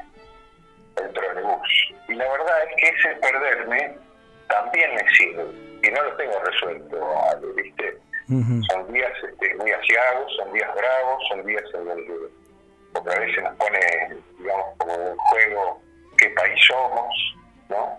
el 1.03 1.13
trolebús. 1.13 1.95
Y 2.09 2.15
la 2.15 2.31
verdad 2.31 2.57
es 2.65 2.77
que 2.77 2.97
ese 2.97 3.17
perderme 3.21 3.97
también 4.49 4.95
me 4.95 5.09
sirve 5.11 5.45
y 5.83 5.91
no 5.91 6.03
lo 6.03 6.17
tengo 6.17 6.39
resuelto, 6.41 6.97
¿viste? 7.55 7.99
Son 8.29 8.93
días 8.93 9.13
este, 9.23 9.55
muy 9.55 9.71
asiagos, 9.71 10.37
son 10.37 10.53
días 10.53 10.71
bravos, 10.75 11.29
son 11.29 11.47
días 11.47 11.65
en 11.73 11.85
donde 11.87 12.15
otra 12.93 13.21
vez 13.21 13.35
se 13.35 13.41
nos 13.41 13.55
pone, 13.57 13.81
digamos, 14.39 14.67
como 14.77 14.95
un 14.95 15.17
juego 15.17 15.81
qué 16.19 16.29
país 16.31 16.61
somos, 16.67 17.37
¿no? 17.71 17.99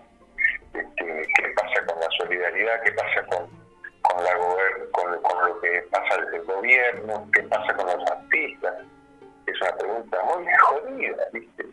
Este, 0.74 1.26
qué 1.36 1.48
pasa 1.56 1.84
con 1.86 1.98
la 1.98 2.08
solidaridad, 2.18 2.82
qué 2.82 2.92
pasa 2.92 3.22
con, 3.26 3.48
con, 4.02 4.24
la 4.24 4.36
con, 4.92 5.22
con 5.22 5.48
lo 5.48 5.60
que 5.60 5.82
pasa 5.90 6.16
desde 6.18 6.36
el 6.36 6.44
gobierno, 6.44 7.28
qué 7.34 7.42
pasa 7.44 7.74
con 7.74 7.86
los 7.86 8.10
artistas. 8.10 8.74
Es 9.46 9.60
una 9.60 9.76
pregunta 9.76 10.18
muy 10.24 10.46
jodida, 10.60 11.24
¿viste? 11.32 11.64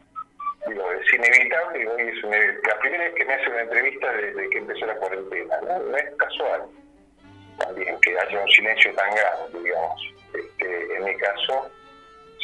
Digo, 0.68 0.92
es 0.92 1.14
inevitable 1.14 1.88
hoy 1.88 2.02
es 2.10 2.24
la 2.24 2.80
primera 2.80 3.04
vez 3.06 3.14
que 3.16 3.26
me 3.26 3.34
hace 3.34 3.50
una 3.50 3.62
entrevista 3.62 4.12
desde 4.14 4.50
que 4.50 4.58
empezó 4.58 4.86
la 4.86 4.96
cuarentena, 4.96 5.62
¿no? 5.62 5.80
No 5.80 5.98
es 5.98 6.16
casual 6.18 6.64
también 7.58 8.00
que 8.02 8.20
haya 8.20 8.40
un 8.40 8.50
silencio 8.50 8.94
tan 8.96 9.16
grande, 9.16 9.60
digamos. 9.60 10.02
Este, 10.34 10.96
en 10.96 11.04
mi 11.04 11.16
caso, 11.18 11.72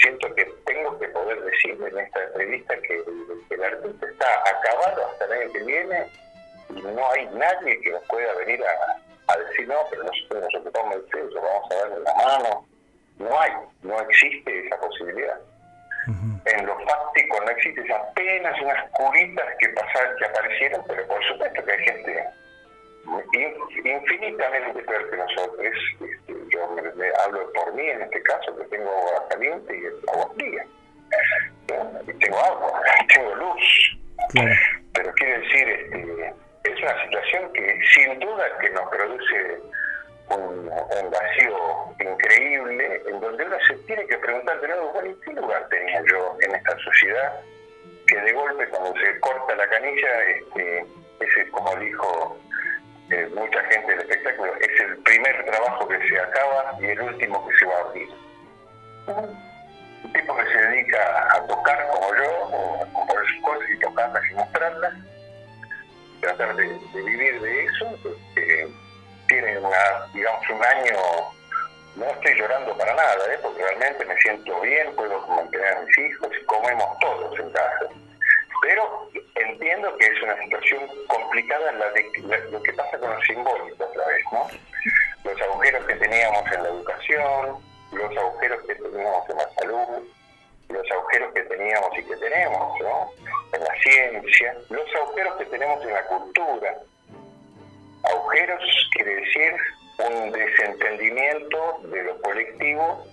siento 0.01 0.33
que 0.35 0.45
tengo 0.65 0.97
que 0.99 1.07
poder 1.09 1.41
decir 1.43 1.71
en 1.71 1.97
esta 1.97 2.23
entrevista 2.23 2.75
que, 2.81 3.03
el 3.49 3.63
artista 3.63 4.07
está 4.09 4.49
acabado 4.49 5.05
hasta 5.11 5.25
el 5.25 5.31
año 5.33 5.53
que 5.53 5.63
viene 5.63 6.07
y 6.69 6.81
no 6.81 7.11
hay 7.11 7.25
nadie 7.27 7.79
que 7.81 7.91
nos 7.91 8.03
pueda 8.03 8.33
venir 8.35 8.61
a, 8.63 9.37
decir 9.37 9.67
no, 9.67 9.75
pero 9.89 10.03
nosotros 10.03 10.43
nos 10.43 10.61
ocupamos 10.61 10.95
del 10.95 11.09
centro, 11.11 11.41
vamos 11.41 11.71
a 11.71 11.75
darle 11.75 11.99
la 11.99 12.13
mano. 12.15 12.65
No 13.19 13.39
hay, 13.39 13.51
no 13.83 13.99
existe 14.01 14.67
esa 14.67 14.77
posibilidad. 14.79 15.39
En 16.07 16.65
lo 16.65 16.77
fáctico 16.79 17.39
no 17.45 17.51
existe, 17.51 17.93
apenas 17.93 18.61
unas 18.61 18.89
curitas 18.91 19.45
que, 19.59 19.69
pasaron, 19.69 20.17
que 20.17 20.25
aparecieron, 20.25 20.83
pero 20.87 21.07
por 21.07 21.23
supuesto 21.25 21.63
que 21.63 21.71
hay 21.71 21.83
gente 21.85 22.23
infinitamente 23.83 24.81
peor 24.83 25.09
que 25.09 25.17
nosotros. 25.17 25.67
Este, 26.01 26.33
yo 26.49 26.67
me, 26.95 27.07
hablo 27.23 27.51
por 27.53 27.73
mí 27.73 27.87
en 27.87 28.01
este 28.01 28.21
caso, 28.23 28.55
que 28.57 28.63
tengo 28.65 28.89
agua 28.89 29.27
caliente 29.29 29.77
y 29.77 30.09
agua 30.09 30.31
fría. 30.35 30.65
Y 32.07 32.13
tengo 32.19 32.39
agua, 32.39 32.81
tengo 33.13 33.35
luz. 33.35 33.97
Pero 34.93 35.13
quiere 35.13 35.39
decir, 35.39 35.69
este, 35.69 36.33
es 36.63 36.81
una 36.81 37.03
situación 37.03 37.53
que 37.53 37.79
sin 37.93 38.19
duda 38.19 38.45
que 38.59 38.69
nos 38.69 38.89
produce 38.89 39.59
un, 40.29 40.69
vacío 41.11 41.95
increíble, 41.99 43.01
en 43.07 43.19
donde 43.19 43.45
uno 43.45 43.57
se 43.67 43.75
tiene 43.85 44.05
que 44.07 44.17
preguntar 44.17 44.59
de 44.61 44.67
nuevo, 44.67 44.91
bueno, 44.93 45.15
¿qué 45.23 45.33
lugar 45.33 45.67
tenía 45.69 46.01
yo 46.09 46.37
en 46.41 46.55
esta 46.55 46.77
sociedad? 46.79 47.39
Que 48.07 48.19
de 48.19 48.33
golpe 48.33 48.67
cuando 48.69 48.93
se 48.99 49.19
corta 49.19 49.55
la 49.55 49.67
canilla, 49.67 50.23
este, 50.23 50.85
ese, 51.19 51.49
como 51.49 51.75
dijo 51.77 52.37
mucha 53.35 53.63
gente 53.65 53.91
del 53.91 53.99
espectáculo, 53.99 54.53
es 54.59 54.79
el 54.79 54.97
primer 55.03 55.45
trabajo 55.45 55.87
que 55.87 56.07
se 56.07 56.19
acaba 56.19 56.75
y 56.79 56.85
el 56.85 57.01
último 57.01 57.47
que 57.47 57.57
se 57.57 57.65
va 57.65 57.75
a 57.75 57.81
abrir. 57.81 58.09
Un 60.03 60.13
tipo 60.13 60.35
que 60.35 60.45
se 60.45 60.57
dedica 60.57 61.35
a 61.35 61.47
tocar 61.47 61.87
como 61.89 62.15
yo, 62.15 62.47
o 62.47 62.83
a 62.83 63.25
sus 63.25 63.41
cosas 63.43 63.69
y 63.69 63.79
tocarlas 63.79 64.23
y 64.31 64.33
mostrarlas, 64.33 64.93
tratar 66.21 66.55
de, 66.55 66.79
vivir 66.93 67.41
de 67.41 67.65
eso, 67.65 67.97
eh, 68.35 68.67
tiene 69.33 69.57
una, 69.57 70.07
digamos, 70.13 70.47
un 70.47 70.63
año, 70.63 70.95
no 71.95 72.05
estoy 72.05 72.35
llorando 72.35 72.77
para 72.77 72.93
nada, 72.93 73.33
¿eh? 73.33 73.39
porque 73.41 73.63
realmente 73.63 74.05
me 74.05 74.15
siento 74.17 74.61
bien, 74.61 74.95
puedo 74.95 75.25
mantener 75.27 75.73
a 75.73 75.81
mis 75.81 75.97
hijos 75.97 76.29
comemos 76.45 76.99
todos 76.99 77.39
en 77.39 77.49
casa. 77.51 77.87
Pero 78.61 79.09
entiendo 79.35 79.97
que 79.97 80.05
es 80.05 80.21
una 80.21 80.39
situación 80.39 80.81
complicada 81.07 81.71
la 81.71 81.89
de, 81.91 82.49
lo 82.51 82.61
que 82.61 82.73
pasa 82.73 82.97
con 82.99 83.09
los 83.09 83.25
simbólicos 83.25 83.89
otra 83.89 84.07
vez, 84.07 84.23
¿no? 84.31 84.47
Los 85.23 85.41
agujeros 85.41 85.85
que 85.85 85.95
teníamos 85.95 86.51
en 86.51 86.63
la 86.63 86.69
educación, 86.69 87.57
los 87.91 88.17
agujeros 88.17 88.61
que 88.67 88.75
teníamos 88.75 89.29
en 89.29 89.37
la 89.37 89.49
salud, 89.55 90.03
los 90.69 90.91
agujeros 90.91 91.33
que 91.33 91.41
teníamos 91.41 91.97
y 91.97 92.03
que 92.03 92.15
tenemos, 92.17 92.79
¿no? 92.81 93.09
En 93.51 93.63
la 93.63 93.75
ciencia, 93.81 94.55
los 94.69 94.95
agujeros 94.95 95.35
que 95.37 95.45
tenemos 95.45 95.83
en 95.83 95.93
la 95.93 96.05
cultura. 96.05 96.77
Agujeros 98.23 98.89
quiere 98.93 99.15
decir 99.15 99.53
un 99.99 100.31
desentendimiento 100.31 101.81
de 101.83 102.03
lo 102.03 102.21
colectivo 102.21 103.05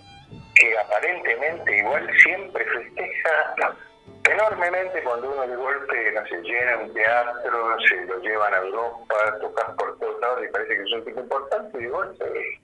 que 0.55 0.77
aparentemente 0.77 1.77
igual 1.79 2.09
siempre 2.23 2.63
festeja 2.65 3.75
enormemente 4.23 5.03
cuando 5.03 5.31
uno 5.31 5.47
de 5.47 5.55
golpe 5.57 6.11
no 6.13 6.25
se 6.27 6.41
llena 6.43 6.77
un 6.77 6.93
teatro, 6.93 7.77
se 7.89 8.05
lo 8.05 8.19
llevan 8.19 8.53
a 8.53 8.57
Europa, 8.59 9.37
tocan 9.41 9.75
por 9.75 9.99
todos 9.99 10.21
lados 10.21 10.45
y 10.45 10.51
parece 10.51 10.77
que 10.77 10.83
es 10.83 10.91
un 10.93 11.03
tipo 11.03 11.19
importante 11.19 11.77
y 11.77 11.83
de 11.83 11.89
golpe 11.89 12.59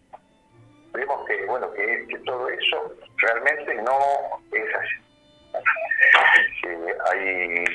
vemos 0.93 1.27
que 1.27 1.45
bueno 1.47 1.71
que, 1.73 2.07
todo 2.25 2.47
eso 2.49 2.93
realmente 3.17 3.73
no 3.75 3.99
es 4.53 4.75
así. 4.75 4.95
hay 7.11 7.65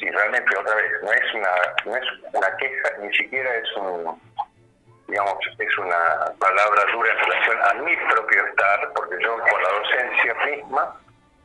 y 0.00 0.10
realmente 0.10 0.56
otra 0.56 0.74
vez 0.74 0.92
no 1.02 1.12
es 1.12 1.34
una 1.34 1.50
no 1.84 1.96
es 1.96 2.04
una 2.32 2.56
queja 2.56 2.90
ni 3.00 3.12
siquiera 3.14 3.54
es 3.56 3.76
un 3.76 4.20
digamos 5.06 5.34
es 5.58 5.78
una 5.78 6.32
palabra 6.38 6.82
dura 6.92 7.10
en 7.10 7.18
relación 7.18 7.58
a 7.62 7.74
mi 7.82 7.96
propio 7.96 8.46
estar 8.46 8.92
porque 8.94 9.16
yo 9.22 9.38
con 9.38 9.62
la 9.62 9.70
docencia 9.70 10.34
misma 10.46 10.96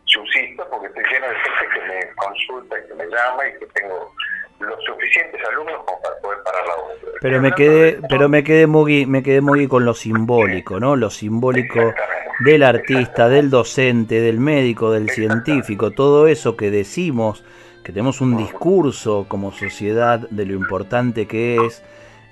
subsisto 0.06 0.68
porque 0.70 0.88
estoy 0.88 1.04
lleno 1.12 1.28
de 1.28 1.36
gente 1.36 1.74
que 1.74 1.82
me 1.88 2.16
consulta 2.16 2.80
y 2.80 2.88
que 2.88 2.94
me 2.94 3.06
llama 3.06 3.48
y 3.48 3.60
que 3.60 3.66
tengo 3.68 4.14
los 4.60 4.84
suficientes 4.86 5.42
alumnos 5.48 5.84
como 5.86 6.02
para 6.02 6.16
poder 6.18 6.44
parar 6.44 6.66
la 6.68 6.76
obra. 6.76 6.96
Pero 7.22 7.42
me 7.42 7.52
quedé, 7.52 8.00
pero 8.10 8.30
me 8.30 8.44
quedé 8.44 8.68
muy, 8.68 9.06
me 9.06 9.24
quedé 9.24 9.42
muy 9.42 9.68
con 9.68 9.86
lo 9.86 9.94
simbólico, 9.94 10.80
¿no? 10.80 10.96
Lo 10.96 11.10
simbólico 11.10 11.94
del 12.40 12.64
artista, 12.64 13.30
del 13.30 13.50
docente, 13.50 14.22
del 14.22 14.40
médico, 14.40 14.92
del 14.92 15.10
científico, 15.10 15.92
todo 15.92 16.28
eso 16.28 16.58
que 16.58 16.72
decimos, 16.72 17.44
que 17.84 17.92
tenemos 17.92 18.22
un 18.22 18.38
discurso 18.38 19.26
como 19.28 19.52
sociedad 19.52 20.20
de 20.30 20.46
lo 20.46 20.54
importante 20.54 21.28
que 21.28 21.58
es 21.66 21.84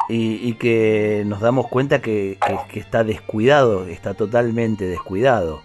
y, 0.10 0.56
que 0.56 1.24
nos 1.26 1.40
damos 1.40 1.68
cuenta 1.68 2.02
que 2.02 2.38
está 2.74 3.04
descuidado, 3.04 3.86
está 3.88 4.14
totalmente 4.14 4.86
descuidado. 4.86 5.62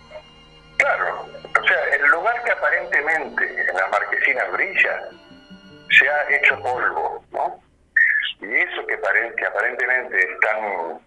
hecho 6.36 6.60
polvo, 6.60 7.24
¿no? 7.32 7.60
Y 8.40 8.54
eso 8.54 8.86
que, 8.86 8.98
que 9.36 9.46
aparentemente 9.46 10.18
es 10.18 10.40
tan 10.40 11.00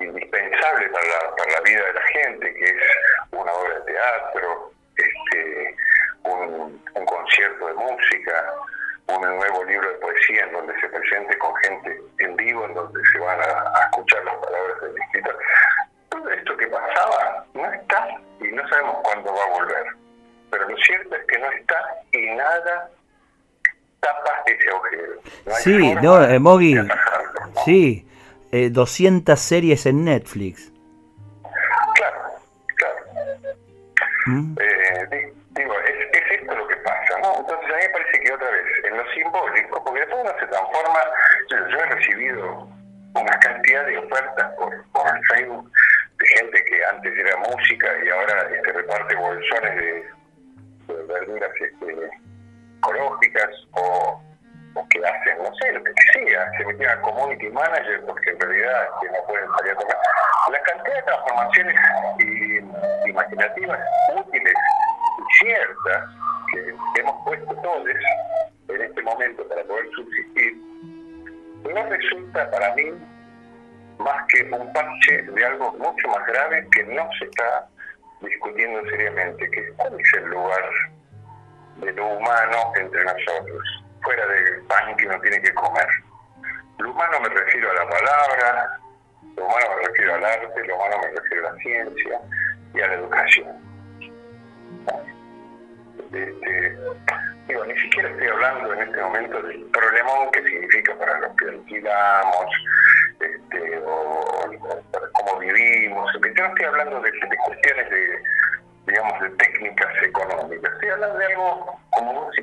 indispensable 0.00 0.88
para 0.88 1.06
la, 1.06 1.36
para 1.36 1.52
la 1.52 1.60
vida 1.60 1.84
de 1.84 1.92
la 1.92 2.02
gente, 2.02 2.54
que 2.54 2.64
es 2.64 2.82
una 3.30 3.52
obra 3.52 3.74
de 3.78 3.92
teatro, 3.92 4.72
este, 4.96 5.76
un, 6.24 6.82
concierto 7.06 7.66
de 7.66 7.71
música, 7.82 8.32
un 9.08 9.20
nuevo 9.20 9.64
libro 9.64 9.88
de 9.90 9.98
poesía 9.98 10.44
en 10.44 10.52
donde 10.52 10.80
se 10.80 10.88
presente 10.88 11.36
con 11.38 11.54
gente 11.56 12.00
en 12.18 12.36
vivo, 12.36 12.64
en 12.66 12.74
donde 12.74 13.00
se 13.12 13.18
van 13.18 13.40
a, 13.40 13.84
escuchar 13.90 14.24
las 14.24 14.34
palabras 14.36 14.80
del 14.82 15.02
escritor. 15.02 15.38
Todo 16.08 16.30
esto 16.30 16.56
que 16.56 16.66
pasaba 16.66 17.44
no 17.54 17.72
está 17.72 18.08
y 18.40 18.48
no 18.52 18.68
sabemos 18.68 18.96
cuándo 19.02 19.34
va 19.34 19.44
a 19.44 19.58
volver. 19.58 19.86
Pero 20.50 20.68
lo 20.68 20.76
cierto 20.76 21.16
es 21.16 21.26
que 21.26 21.38
no 21.38 21.50
está 21.50 21.76
y 22.12 22.26
nada 22.34 22.90
tapa 24.00 24.42
ese 24.46 24.70
agujero. 24.70 25.12
sí, 25.58 25.94
no, 26.02 26.22
eh, 26.24 26.38
Mogi, 26.38 26.76
sí, 27.64 28.06
eh, 28.50 28.70
200 28.70 29.38
series 29.38 29.86
en 29.86 30.04
Netflix. 30.04 30.71
Palabra, 88.02 88.80
lo 89.36 89.46
humano 89.46 89.66
me 89.76 89.86
refiero 89.86 90.14
al 90.14 90.24
arte, 90.24 90.64
lo 90.66 90.76
humano 90.76 90.96
me 91.02 91.20
refiero 91.20 91.48
a 91.48 91.52
la 91.52 91.58
ciencia 91.58 92.20
y 92.74 92.80
a 92.80 92.86
la 92.88 92.94
educación. 92.94 93.72
Este, 96.12 96.76
digo, 97.48 97.64
ni 97.64 97.78
siquiera 97.80 98.10
estoy 98.10 98.26
hablando 98.26 98.72
en 98.74 98.82
este 98.82 99.02
momento 99.02 99.42
del 99.42 99.64
problemón 99.66 100.30
que 100.32 100.42
significa 100.42 100.94
para 100.96 101.20
los 101.20 101.36
que 101.36 101.48
alquilamos, 101.48 102.46
este, 103.20 103.78
o, 103.86 104.80
para 104.90 105.06
cómo 105.12 105.38
vivimos. 105.38 106.12
Yo 106.12 106.42
no 106.42 106.48
estoy 106.48 106.66
hablando 106.66 107.00
de, 107.00 107.12
cuestiones 107.46 107.90
de, 107.90 108.22
digamos, 108.86 109.20
de 109.20 109.30
técnicas 109.30 110.02
económicas. 110.02 110.72
Estoy 110.74 110.88
hablando 110.90 111.18
de 111.18 111.26
algo, 111.26 111.80
como 111.90 112.12
vos 112.12 112.36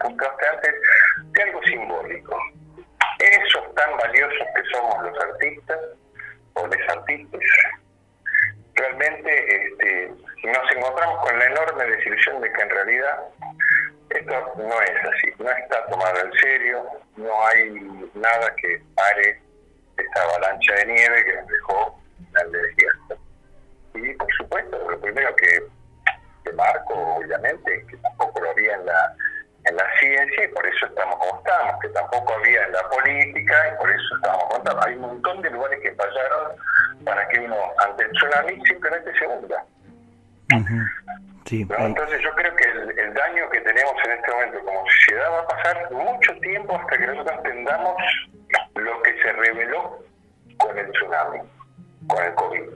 puntaste 0.00 0.46
antes, 0.48 0.74
de 1.32 1.42
algo 1.42 1.62
simbólico. 1.64 2.38
Tan 3.74 3.96
valiosos 3.96 4.46
que 4.54 4.62
somos 4.72 5.02
los 5.02 5.18
artistas, 5.18 5.78
o 6.54 6.66
los 6.66 6.88
artistas, 6.88 7.40
realmente 8.74 9.66
este, 9.66 10.12
nos 10.44 10.72
encontramos 10.72 11.26
con 11.26 11.38
la 11.38 11.46
enorme 11.46 11.84
desilusión 11.84 12.40
de 12.40 12.52
que 12.52 12.62
en 12.62 12.70
realidad 12.70 13.18
esto 14.10 14.52
no 14.56 14.82
es 14.82 15.04
así, 15.04 15.32
no 15.38 15.50
está 15.50 15.86
tomado 15.86 16.20
en 16.20 16.32
serio, 16.40 16.84
no 17.16 17.46
hay 17.46 17.70
nada 18.14 18.54
que 18.56 18.80
pare 18.94 19.40
esta 19.96 20.22
avalancha 20.22 20.74
de 20.74 20.86
nieve 20.86 21.24
que 21.24 21.36
nos 21.36 21.46
dejó 21.48 22.00
la 22.32 22.44
desierto. 22.44 23.16
Y 23.94 24.14
por 24.14 24.32
supuesto, 24.34 24.90
lo 24.90 25.00
primero 25.00 25.34
que, 25.36 25.62
que 26.44 26.52
marco, 26.52 27.16
obviamente, 27.16 27.86
que 27.88 27.96
tampoco 27.98 28.40
lo 28.40 28.50
había 28.50 28.74
en 28.74 28.86
la, 28.86 29.16
en 29.64 29.76
la 29.76 29.86
ciencia 29.98 30.44
y 30.44 30.48
por 30.48 30.66
eso 30.66 30.86
estamos 30.86 31.16
como 31.16 31.38
estamos, 31.38 31.80
que 31.80 31.88
tampoco 31.88 32.34
había 32.34 32.64
en 32.64 32.72
la 32.72 32.88
política 32.88 33.54
y 33.72 33.78
por 33.78 33.90
eso 33.90 34.16
estamos 34.16 34.44
como 34.44 34.56
estamos. 34.58 34.86
Hay 34.86 34.94
un 34.94 35.00
montón 35.00 35.42
de 35.42 35.50
lugares 35.50 35.80
que 35.80 35.92
fallaron 35.92 36.52
para 37.04 37.26
que 37.28 37.40
uno, 37.40 37.56
ante 37.78 38.04
el 38.04 38.12
tsunami, 38.12 38.60
simplemente 38.66 39.18
se 39.18 39.26
hunda. 39.26 39.64
entonces 41.78 42.20
yo 42.22 42.34
creo 42.34 42.54
que 42.56 42.64
el, 42.64 43.14
daño 43.14 43.48
que 43.50 43.60
tenemos 43.60 43.94
en 44.04 44.12
este 44.12 44.30
momento 44.32 44.64
como 44.64 44.84
sociedad 44.90 45.30
va 45.30 45.40
a 45.40 45.46
pasar 45.46 45.90
mucho 45.92 46.32
tiempo 46.40 46.76
hasta 46.76 46.98
que 46.98 47.06
nosotros 47.06 47.36
entendamos 47.38 47.96
lo 48.74 49.02
que 49.02 49.22
se 49.22 49.32
reveló 49.32 50.04
con 50.58 50.78
el 50.78 50.90
tsunami, 50.92 51.40
con 52.06 52.22
el 52.22 52.34
COVID. 52.34 52.70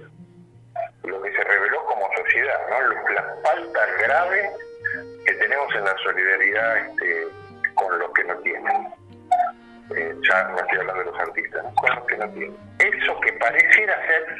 Lo 1.04 1.22
que 1.22 1.32
se 1.32 1.44
reveló 1.44 1.84
como 1.86 2.08
sociedad, 2.16 2.60
¿no? 2.70 3.12
la 3.12 3.24
falta 3.42 3.80
grave 4.02 4.50
que 5.26 5.34
tenemos 5.34 5.74
en 5.74 5.84
la 5.84 5.96
solidaridad 5.98 6.76
este, 6.78 7.26
con 7.74 7.98
los 7.98 8.12
que 8.12 8.24
no 8.24 8.36
tienen. 8.38 8.88
Eh, 9.96 10.14
ya 10.28 10.44
no 10.44 10.58
estoy 10.58 10.78
hablando 10.78 11.04
de 11.04 11.10
los 11.10 11.20
artistas, 11.20 11.64
con 11.76 11.94
los 11.94 12.04
que 12.06 12.16
no 12.18 12.28
tienen. 12.30 12.56
Eso 12.78 13.20
que 13.20 13.32
pareciera 13.34 14.06
ser 14.06 14.36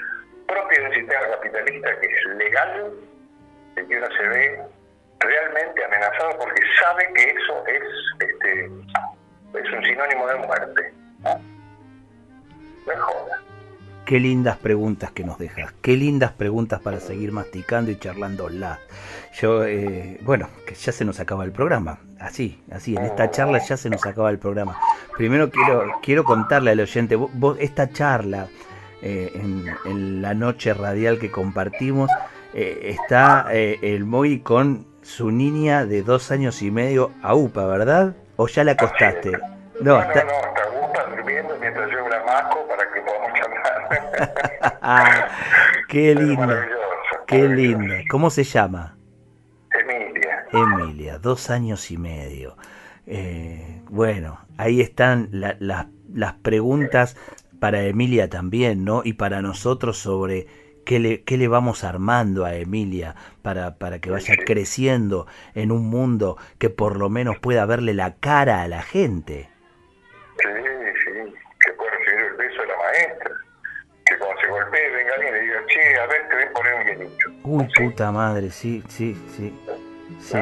propio 0.47 0.83
de 0.83 0.89
un 0.89 0.95
sistema 0.95 1.21
capitalista 1.21 2.01
que 2.01 2.07
es 2.07 2.25
legal, 2.37 2.93
el 3.77 3.89
que 3.89 3.97
uno 3.99 4.09
se 4.17 4.29
ve 4.29 4.63
realmente 5.21 5.85
amenazado 5.85 6.39
porque 6.39 6.63
sabe 6.81 7.13
que 7.15 7.31
eso 7.31 7.67
es 7.67 7.83
este 8.21 8.65
es 9.55 9.73
un 9.73 9.85
sinónimo 9.85 10.27
de 10.27 10.35
muerte. 10.37 10.93
¿no? 11.21 11.41
Mejor. 12.87 13.48
Qué 14.09 14.21
lindas 14.21 14.57
preguntas 14.57 15.11
que 15.11 15.23
nos 15.23 15.37
dejas, 15.37 15.75
qué 15.83 15.95
lindas 15.95 16.33
preguntas 16.33 16.81
para 16.81 16.99
seguir 16.99 17.31
masticando 17.31 17.91
y 17.91 17.99
charlando 17.99 18.49
la. 18.49 18.79
Yo, 19.35 19.67
eh, 19.67 20.19
bueno, 20.23 20.49
que 20.67 20.75
ya 20.75 20.93
se 20.93 21.05
nos 21.05 21.21
acaba 21.21 21.45
el 21.45 21.53
programa, 21.53 21.99
así, 22.19 22.59
así, 22.73 22.97
en 22.97 23.05
esta 23.05 23.31
charla 23.31 23.59
ya 23.59 23.77
se 23.77 23.91
nos 23.91 24.07
acaba 24.07 24.31
el 24.31 24.39
programa. 24.39 24.81
Primero 25.15 25.51
quiero, 25.51 25.93
quiero 26.03 26.25
contarle 26.25 26.71
al 26.71 26.81
oyente, 26.81 27.17
vos, 27.17 27.59
esta 27.61 27.91
charla 27.91 28.49
eh, 29.03 29.31
en, 29.85 30.23
la 30.23 30.33
noche 30.33 30.73
radial 30.73 31.19
que 31.19 31.31
compartimos, 31.31 32.11
eh, 32.55 32.97
está 32.99 33.49
el 33.53 34.07
Moy 34.07 34.41
con 34.41 34.87
su 35.03 35.31
niña 35.31 35.85
de 35.85 36.01
dos 36.03 36.31
años 36.31 36.63
y 36.63 36.71
medio 36.71 37.13
a 37.23 37.35
UPA, 37.35 37.67
¿verdad? 37.67 38.17
¿O 38.37 38.49
ya 38.49 38.65
la 38.65 38.73
acostaste? 38.73 39.33
No, 39.83 39.99
no, 39.99 40.01
está... 40.01 40.25
no, 40.25 40.31
está 40.31 40.63
UPA 40.83 41.15
durmiendo 41.15 41.55
mientras 41.61 41.91
yo 41.91 42.09
la 42.09 42.25
masco 42.25 42.67
para 42.67 42.91
que 42.91 43.03
podamos 43.03 43.29
qué 45.89 46.15
lindo. 46.15 46.55
Qué 47.27 47.49
lindo. 47.49 47.95
¿Cómo 48.11 48.31
se 48.31 48.45
llama? 48.45 48.97
Emilia. 49.73 50.47
Emilia, 50.53 51.19
dos 51.19 51.51
años 51.51 51.91
y 51.91 51.99
medio. 51.99 52.57
Eh, 53.07 53.83
bueno, 53.89 54.41
ahí 54.57 54.81
están 54.81 55.29
las 55.33 56.33
preguntas 56.43 57.17
para 57.61 57.83
Emilia 57.83 58.29
también, 58.29 58.85
¿no? 58.85 59.03
Y 59.05 59.15
para 59.15 59.43
nosotros 59.43 59.99
sobre 59.99 60.47
qué 60.85 60.99
le, 60.99 61.23
qué 61.23 61.37
le 61.37 61.49
vamos 61.49 61.85
armando 61.85 62.45
a 62.45 62.55
Emilia 62.55 63.15
para, 63.43 63.77
para 63.77 63.99
que 63.99 64.11
vaya 64.11 64.35
creciendo 64.45 65.27
en 65.55 65.73
un 65.73 65.89
mundo 65.89 66.39
que 66.59 66.71
por 66.71 66.97
lo 66.97 67.11
menos 67.11 67.39
pueda 67.39 67.67
verle 67.67 67.95
la 67.95 68.17
cara 68.17 68.63
a 68.63 68.69
la 68.69 68.83
gente. 68.83 69.51
Sí, 70.41 70.49
sí, 71.05 71.35
que 71.61 71.73
pueda 71.73 71.91
recibir 71.91 72.25
el 72.25 72.37
beso 72.37 72.61
de 72.63 72.69
la 72.69 72.77
maestra 72.77 73.39
que 74.09 74.19
cuando 74.19 74.41
se 74.41 74.47
golpee 74.49 74.91
venga 74.91 75.15
alguien 75.15 75.35
y 75.35 75.39
le 75.39 75.41
diga, 75.43 75.58
che, 75.69 75.99
a 75.99 76.07
ver, 76.07 76.29
te 76.29 76.35
voy 76.35 76.45
a 76.45 76.53
poner 76.53 76.75
un 76.75 76.87
hielito. 76.87 77.31
Uy, 77.45 77.69
puta 77.77 78.11
madre, 78.11 78.51
sí, 78.51 78.83
sí, 78.89 79.15
sí. 79.37 79.59
Sí. 80.21 80.39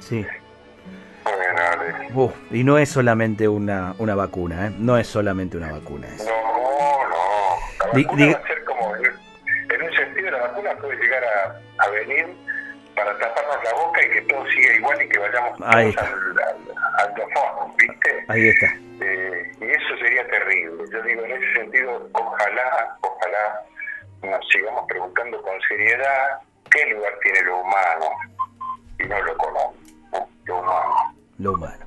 Sí. 0.00 0.26
Bueno, 2.12 2.32
y 2.50 2.62
no 2.62 2.78
es 2.78 2.88
solamente 2.88 3.48
una, 3.48 3.94
una 3.98 4.14
vacuna, 4.14 4.68
¿eh? 4.68 4.72
No 4.78 4.96
es 4.96 5.06
solamente 5.06 5.56
una 5.56 5.72
vacuna. 5.72 6.06
Eso. 6.14 6.24
No, 6.30 7.08
no. 7.08 7.16
La 7.80 8.02
vacuna 8.02 8.26
va 8.26 8.32
a 8.38 8.46
ser 8.46 8.64
como, 8.64 8.96
en 8.96 9.82
un 9.82 9.96
sentido, 9.96 10.30
la 10.30 10.38
vacuna 10.38 10.70
puede 10.80 10.96
llegar 10.96 11.22
a, 11.24 11.84
a 11.84 11.88
venir 11.90 12.26
para 12.94 13.18
taparnos 13.18 13.56
la 13.64 13.72
boca 13.74 14.00
y 14.04 14.10
que 14.10 14.22
todo 14.22 14.46
siga 14.50 14.74
igual 14.74 15.02
y 15.02 15.08
que 15.08 15.18
vayamos 15.18 15.60
Ahí 15.64 15.94
al, 15.98 16.06
al, 16.06 17.10
al, 17.10 17.72
¿viste? 17.76 18.24
Ahí 18.28 18.48
está. 18.48 18.74
Seriedad 25.76 26.40
qué 26.70 26.94
lugar 26.94 27.12
tiene 27.22 27.42
lo 27.42 27.60
humano 27.60 28.06
y 28.98 29.08
no 29.08 29.22
lo 29.22 29.32
económico, 29.32 30.28
lo 30.46 30.60
humano. 30.60 30.94
Lo 31.38 31.52
humano. 31.52 31.86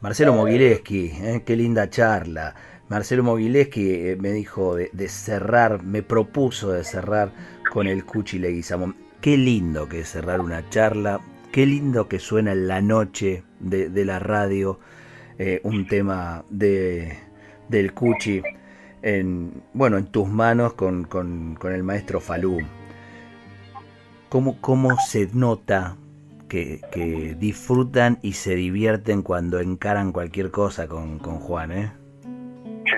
Marcelo 0.00 0.34
Mogileski, 0.34 1.12
¿eh? 1.22 1.42
qué 1.46 1.56
linda 1.56 1.88
charla. 1.88 2.54
Marcelo 2.88 3.22
Mogileski 3.22 4.10
eh, 4.10 4.16
me 4.16 4.30
dijo 4.32 4.76
de, 4.76 5.08
cerrar, 5.08 5.82
me 5.82 6.02
propuso 6.02 6.72
de 6.72 6.84
cerrar 6.84 7.30
con 7.72 7.86
el 7.86 8.04
Cuchi 8.04 8.38
Leguizamón. 8.38 8.96
Qué 9.20 9.36
lindo 9.38 9.88
que 9.88 10.00
es 10.00 10.08
cerrar 10.08 10.40
una 10.40 10.68
charla, 10.68 11.20
qué 11.52 11.66
lindo 11.66 12.08
que 12.08 12.18
suena 12.18 12.52
en 12.52 12.68
la 12.68 12.82
noche 12.82 13.44
de, 13.60 13.88
de 13.88 14.04
la 14.04 14.18
radio 14.18 14.80
eh, 15.38 15.60
un 15.62 15.86
tema 15.86 16.44
de, 16.50 17.16
del 17.68 17.94
Cuchi 17.94 18.42
en, 19.00 19.62
bueno, 19.72 19.96
en 19.98 20.06
tus 20.06 20.28
manos 20.28 20.74
con, 20.74 21.04
con, 21.04 21.54
con 21.54 21.72
el 21.72 21.82
maestro 21.82 22.20
Falú. 22.20 22.60
¿Cómo, 24.34 24.60
¿Cómo, 24.60 24.96
se 24.98 25.28
nota 25.32 25.94
que, 26.48 26.80
que, 26.90 27.36
disfrutan 27.38 28.18
y 28.20 28.32
se 28.32 28.56
divierten 28.56 29.22
cuando 29.22 29.60
encaran 29.60 30.10
cualquier 30.10 30.50
cosa 30.50 30.88
con, 30.88 31.20
con 31.20 31.38
Juan? 31.38 31.70
¿eh? 31.70 31.92
Sí, 32.24 32.96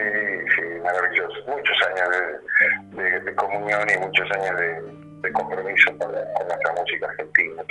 sí, 0.56 0.62
maravilloso. 0.82 1.36
Muchos 1.46 1.76
años 1.90 2.08
de, 2.96 3.20
de, 3.20 3.34
comunión 3.34 3.82
y 3.82 3.98
muchos 4.00 4.30
años 4.30 4.56
de, 5.20 5.32
compromiso 5.32 5.98
con, 5.98 6.10
la, 6.10 6.24
con 6.32 6.48
nuestra 6.48 6.72
música 6.72 7.06
argentina. 7.06 7.62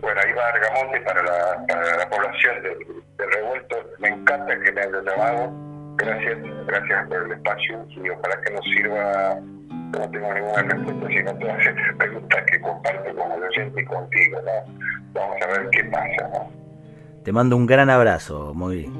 Bueno, 0.00 0.20
ahí 0.24 0.32
va 0.32 0.46
Argamonte 0.46 1.00
para 1.00 1.22
la, 1.24 1.66
para 1.66 1.96
la 1.96 2.08
población 2.08 2.62
de, 2.62 3.26
Revuelto. 3.26 3.76
Me 3.98 4.10
encanta 4.10 4.60
que 4.60 4.70
me 4.70 4.80
hayas 4.80 5.04
llamado. 5.04 5.52
Gracias, 5.96 6.38
gracias 6.68 7.08
por 7.08 7.26
el 7.26 7.32
espacio 7.32 7.84
y 7.88 8.10
ojalá 8.10 8.40
que 8.42 8.54
nos 8.54 8.64
sirva. 8.66 9.40
No 9.92 10.10
tengo 10.10 10.34
ninguna 10.34 10.62
respuesta, 10.62 11.08
sino 11.08 11.34
todas 11.38 11.66
estas 11.66 11.96
preguntas 11.98 12.42
que 12.50 12.60
comparto 12.60 13.14
con 13.14 13.32
el 13.32 13.42
oyente 13.42 13.82
y 13.82 13.84
contigo. 13.84 14.38
¿no? 14.42 14.74
Vamos 15.12 15.36
a 15.42 15.46
ver 15.46 15.70
qué 15.70 15.84
pasa. 15.84 16.28
¿no? 16.32 16.50
Te 17.22 17.32
mando 17.32 17.56
un 17.56 17.66
gran 17.66 17.90
abrazo, 17.90 18.52
Mogui. 18.54 18.90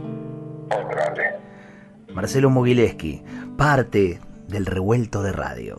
Otra 0.66 1.11
vez. 1.11 1.34
Marcelo 2.14 2.51
Mogileski, 2.51 3.22
parte 3.57 4.20
del 4.49 4.66
revuelto 4.66 5.22
de 5.22 5.32
radio. 5.32 5.78